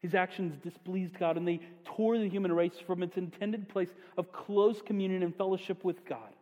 His 0.00 0.14
actions 0.14 0.56
displeased 0.62 1.18
God, 1.18 1.36
and 1.36 1.46
they 1.46 1.60
tore 1.84 2.18
the 2.18 2.28
human 2.28 2.52
race 2.52 2.78
from 2.86 3.02
its 3.02 3.16
intended 3.16 3.68
place 3.68 3.88
of 4.16 4.32
close 4.32 4.82
communion 4.82 5.22
and 5.22 5.34
fellowship 5.34 5.84
with 5.84 6.04
God. 6.04 6.32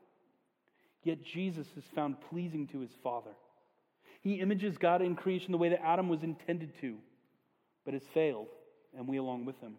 Yet 1.02 1.22
Jesus 1.22 1.66
is 1.76 1.84
found 1.94 2.20
pleasing 2.30 2.66
to 2.68 2.80
his 2.80 2.90
Father. 3.02 3.30
He 4.20 4.40
images 4.40 4.78
God 4.78 5.02
in 5.02 5.16
creation 5.16 5.52
the 5.52 5.58
way 5.58 5.68
that 5.68 5.84
Adam 5.84 6.08
was 6.08 6.22
intended 6.22 6.72
to, 6.80 6.96
but 7.84 7.94
has 7.94 8.02
failed, 8.14 8.48
and 8.96 9.06
we 9.06 9.18
along 9.18 9.44
with 9.44 9.60
him. 9.60 9.74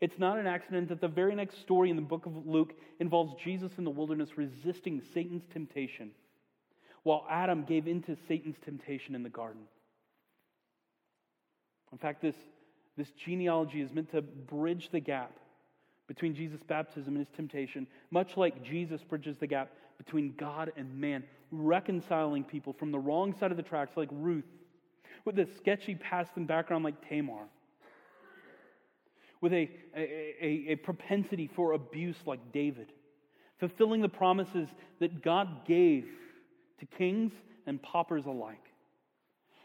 It's 0.00 0.18
not 0.18 0.38
an 0.38 0.46
accident 0.46 0.88
that 0.90 1.00
the 1.00 1.08
very 1.08 1.34
next 1.34 1.60
story 1.60 1.90
in 1.90 1.96
the 1.96 2.02
book 2.02 2.26
of 2.26 2.46
Luke 2.46 2.74
involves 3.00 3.34
Jesus 3.42 3.72
in 3.78 3.84
the 3.84 3.90
wilderness 3.90 4.36
resisting 4.36 5.02
Satan's 5.12 5.42
temptation, 5.52 6.12
while 7.02 7.26
Adam 7.28 7.64
gave 7.64 7.88
in 7.88 8.02
to 8.02 8.16
Satan's 8.28 8.56
temptation 8.64 9.14
in 9.14 9.24
the 9.24 9.28
garden. 9.28 9.62
In 11.90 11.98
fact, 11.98 12.22
this, 12.22 12.36
this 12.96 13.10
genealogy 13.10 13.80
is 13.80 13.92
meant 13.92 14.10
to 14.12 14.22
bridge 14.22 14.90
the 14.92 15.00
gap 15.00 15.32
between 16.06 16.34
Jesus' 16.34 16.62
baptism 16.62 17.16
and 17.16 17.26
his 17.26 17.34
temptation, 17.34 17.86
much 18.10 18.36
like 18.36 18.62
Jesus 18.62 19.02
bridges 19.02 19.36
the 19.38 19.46
gap 19.46 19.70
between 19.98 20.34
God 20.38 20.70
and 20.76 21.00
man, 21.00 21.24
reconciling 21.50 22.44
people 22.44 22.72
from 22.72 22.92
the 22.92 22.98
wrong 22.98 23.34
side 23.34 23.50
of 23.50 23.56
the 23.56 23.62
tracks, 23.64 23.96
like 23.96 24.08
Ruth, 24.12 24.44
with 25.24 25.38
a 25.40 25.46
sketchy 25.56 25.96
past 25.96 26.30
and 26.36 26.46
background 26.46 26.84
like 26.84 27.08
Tamar 27.08 27.48
with 29.40 29.52
a, 29.52 29.70
a, 29.96 30.66
a, 30.70 30.76
propensity 30.76 31.48
for 31.54 31.72
abuse 31.72 32.16
like 32.26 32.40
David, 32.52 32.92
fulfilling 33.58 34.00
the 34.00 34.08
promises 34.08 34.68
that 35.00 35.22
God 35.22 35.66
gave 35.66 36.06
to 36.80 36.86
kings 36.86 37.32
and 37.66 37.80
paupers 37.82 38.26
alike, 38.26 38.64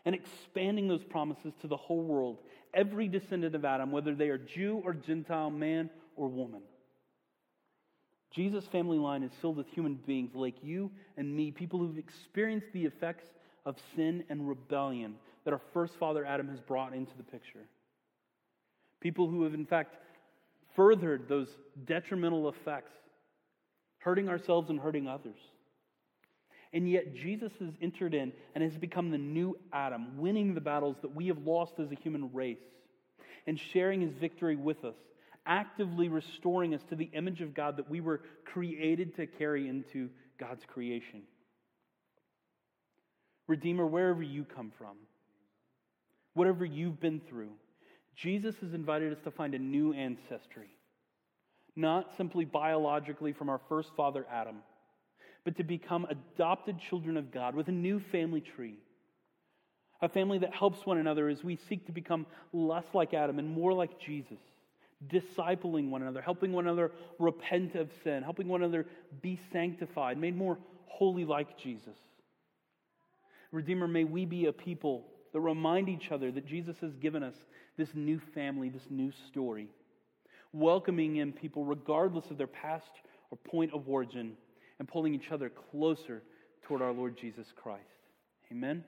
and 0.06 0.14
expanding 0.14 0.88
those 0.88 1.04
promises 1.04 1.54
to 1.62 1.68
the 1.68 1.78
whole 1.78 2.04
world, 2.04 2.38
every 2.74 3.08
descendant 3.08 3.56
of 3.56 3.66
Adam, 3.66 3.92
whether 3.92 4.14
they 4.14 4.30
are 4.30 4.38
Jew 4.38 4.82
or 4.84 4.94
Gentile, 4.94 5.50
man 5.50 5.90
or 6.16 6.28
woman. 6.28 6.62
Jesus' 8.32 8.66
family 8.66 8.98
line 8.98 9.24
is 9.24 9.32
filled 9.42 9.58
with 9.58 9.68
human 9.68 9.94
beings 9.94 10.32
like 10.34 10.56
you 10.64 10.92
and 11.18 11.34
me, 11.36 11.52
people 11.52 11.80
who've 11.80 11.98
experienced 11.98 12.68
the 12.74 12.86
effects 12.86 13.28
of 13.66 13.78
sin 13.96 14.24
and 14.30 14.48
rebellion 14.50 15.16
that 15.46 15.54
our 15.54 15.62
first 15.74 15.96
father 15.96 16.26
Adam 16.26 16.48
has 16.48 16.60
brought 16.60 16.94
into 16.94 17.16
the 17.18 17.24
picture. 17.24 17.66
People 19.04 19.28
who 19.28 19.44
have, 19.44 19.54
in 19.54 19.66
fact, 19.66 19.98
furthered 20.78 21.28
those 21.28 21.50
detrimental 21.86 22.48
effects, 22.48 22.94
hurting 23.98 24.30
ourselves 24.30 24.70
and 24.70 24.80
hurting 24.80 25.10
others. 25.10 25.38
And 26.72 26.90
yet, 26.90 27.14
Jesus 27.14 27.52
has 27.60 27.74
entered 27.82 28.14
in 28.14 28.32
and 28.56 28.64
has 28.64 28.78
become 28.78 29.12
the 29.12 29.18
new 29.18 29.58
Adam, 29.74 30.18
winning 30.18 30.54
the 30.54 30.62
battles 30.62 30.96
that 31.02 31.14
we 31.14 31.28
have 31.28 31.46
lost 31.46 31.74
as 31.80 31.92
a 31.92 31.96
human 31.96 32.32
race, 32.32 32.64
and 33.46 33.60
sharing 33.60 34.00
his 34.00 34.14
victory 34.14 34.56
with 34.56 34.86
us, 34.86 34.96
actively 35.46 36.08
restoring 36.08 36.74
us 36.74 36.82
to 36.88 36.96
the 36.96 37.10
image 37.12 37.42
of 37.42 37.54
God 37.54 37.76
that 37.76 37.90
we 37.90 38.00
were 38.00 38.22
created 38.46 39.18
to 39.18 39.28
carry 39.28 39.68
into 39.68 40.10
God's 40.40 40.64
creation. 40.66 41.24
Redeemer, 43.50 43.86
wherever 43.86 44.24
you 44.24 44.46
come 44.46 44.72
from, 44.78 44.96
whatever 46.36 46.64
you've 46.64 47.02
been 47.02 47.20
through, 47.28 47.52
Jesus 48.16 48.56
has 48.62 48.74
invited 48.74 49.12
us 49.12 49.20
to 49.24 49.32
find 49.32 49.56
a 49.56 49.60
new 49.60 49.94
ancestry, 49.94 50.70
not 51.76 52.16
simply 52.16 52.46
biologically 52.46 53.34
from 53.34 53.50
our 53.50 53.60
first 53.70 53.90
father 53.96 54.26
Adam, 54.32 54.58
but 55.44 55.58
to 55.58 55.64
become 55.64 56.06
adopted 56.10 56.80
children 56.80 57.18
of 57.18 57.32
God 57.32 57.56
with 57.56 57.68
a 57.68 57.72
new 57.72 58.00
family 58.12 58.42
tree. 58.42 58.78
A 60.02 60.10
family 60.10 60.38
that 60.40 60.54
helps 60.54 60.86
one 60.86 60.98
another 60.98 61.30
as 61.30 61.44
we 61.44 61.58
seek 61.70 61.86
to 61.86 61.92
become 61.92 62.26
less 62.52 62.86
like 62.94 63.14
Adam 63.14 63.40
and 63.40 63.50
more 63.50 63.74
like 63.74 64.00
Jesus, 64.00 64.40
discipling 65.08 65.90
one 65.90 66.02
another, 66.02 66.22
helping 66.22 66.52
one 66.52 66.66
another 66.68 66.92
repent 67.20 67.76
of 67.76 67.90
sin, 68.04 68.22
helping 68.22 68.48
one 68.48 68.62
another 68.62 68.86
be 69.22 69.40
sanctified, 69.52 70.18
made 70.18 70.36
more 70.36 70.58
holy 70.88 71.26
like 71.26 71.58
Jesus. 71.58 71.98
Redeemer, 73.52 73.88
may 73.88 74.04
we 74.04 74.26
be 74.26 74.48
a 74.48 74.54
people 74.54 75.06
that 75.34 75.40
remind 75.42 75.90
each 75.90 76.12
other 76.12 76.32
that 76.32 76.48
Jesus 76.48 76.76
has 76.82 76.94
given 76.96 77.24
us 77.24 77.36
this 77.78 77.90
new 77.94 78.22
family, 78.34 78.70
this 78.70 78.88
new 78.90 79.12
story, 79.30 79.68
welcoming 80.54 81.18
in 81.18 81.34
people 81.34 81.66
regardless 81.66 82.26
of 82.30 82.38
their 82.38 82.48
past 82.48 82.86
or 83.32 83.38
point 83.38 83.74
of 83.74 83.90
origin, 83.90 84.34
and 84.80 84.88
pulling 84.88 85.14
each 85.14 85.32
other 85.32 85.52
closer 85.72 86.22
toward 86.64 86.82
our 86.82 86.92
Lord 86.92 87.18
Jesus 87.20 87.48
Christ. 87.56 87.84
Amen. 88.52 88.84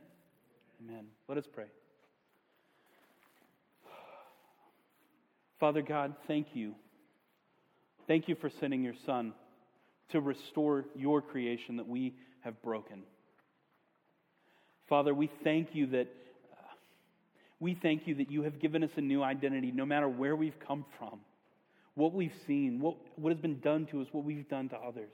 Amen. 0.84 1.05
Let 1.27 1.38
us 1.38 1.45
pray. 1.51 1.65
Father 5.60 5.81
God, 5.81 6.13
thank 6.27 6.47
you. 6.53 6.75
Thank 8.08 8.27
you 8.27 8.36
for 8.36 8.51
sending 8.60 8.84
your 8.84 8.93
Son 9.05 9.34
to 10.10 10.21
restore 10.21 10.86
your 10.95 11.21
creation 11.21 11.77
that 11.77 11.88
we 11.88 12.13
have 12.41 12.62
broken. 12.62 13.01
Father, 14.88 15.13
we 15.13 15.31
thank 15.43 15.73
you 15.73 15.88
that 15.88 16.08
we 17.60 17.74
thank 17.74 18.08
you 18.08 18.15
that 18.15 18.32
you 18.32 18.44
have 18.44 18.60
given 18.60 18.84
us 18.84 18.91
a 18.98 19.02
new 19.02 19.24
identity 19.24 19.72
no 19.72 19.86
matter 19.86 20.10
where 20.10 20.36
we've 20.36 20.60
come 20.60 20.86
from, 20.98 21.20
what 21.96 22.13
we've 22.13 22.36
seen, 22.46 22.80
what, 22.80 22.98
what 23.15 23.32
has 23.32 23.41
been 23.41 23.60
done 23.60 23.86
to 23.88 24.02
us, 24.02 24.08
what 24.12 24.26
we've 24.26 24.50
done 24.50 24.70
to 24.70 24.78
others. 24.78 25.12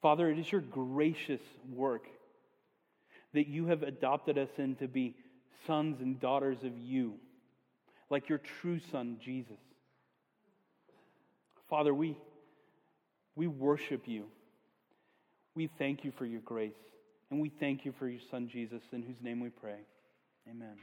Father, 0.00 0.30
it 0.30 0.38
is 0.38 0.50
your 0.50 0.60
gracious 0.60 1.40
work 1.72 2.06
that 3.34 3.46
you 3.48 3.66
have 3.66 3.82
adopted 3.82 4.38
us 4.38 4.48
in 4.58 4.76
to 4.76 4.88
be 4.88 5.16
sons 5.66 6.00
and 6.00 6.20
daughters 6.20 6.58
of 6.62 6.76
you, 6.78 7.14
like 8.10 8.28
your 8.28 8.40
true 8.60 8.80
son, 8.92 9.18
Jesus. 9.22 9.56
Father, 11.68 11.92
we, 11.94 12.16
we 13.34 13.46
worship 13.46 14.06
you. 14.06 14.26
We 15.54 15.68
thank 15.78 16.04
you 16.04 16.12
for 16.16 16.26
your 16.26 16.40
grace. 16.40 16.72
And 17.30 17.40
we 17.40 17.50
thank 17.60 17.84
you 17.84 17.92
for 17.98 18.08
your 18.08 18.20
son, 18.30 18.48
Jesus, 18.52 18.82
in 18.92 19.02
whose 19.02 19.20
name 19.22 19.40
we 19.40 19.48
pray. 19.48 19.78
Amen. 20.48 20.76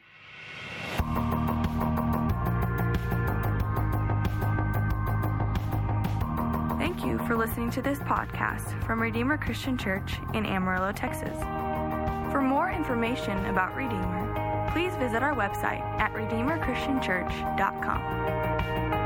Thank 6.79 7.05
you 7.05 7.19
for 7.27 7.37
listening 7.37 7.69
to 7.71 7.81
this 7.81 7.99
podcast 7.99 8.81
from 8.85 9.01
Redeemer 9.01 9.37
Christian 9.37 9.77
Church 9.77 10.13
in 10.33 10.45
Amarillo, 10.45 10.91
Texas. 10.91 11.37
For 12.31 12.41
more 12.41 12.71
information 12.71 13.45
about 13.45 13.75
Redeemer, 13.75 14.69
please 14.71 14.95
visit 14.95 15.21
our 15.21 15.35
website 15.35 15.81
at 15.99 16.11
redeemerchristianchurch.com. 16.13 19.00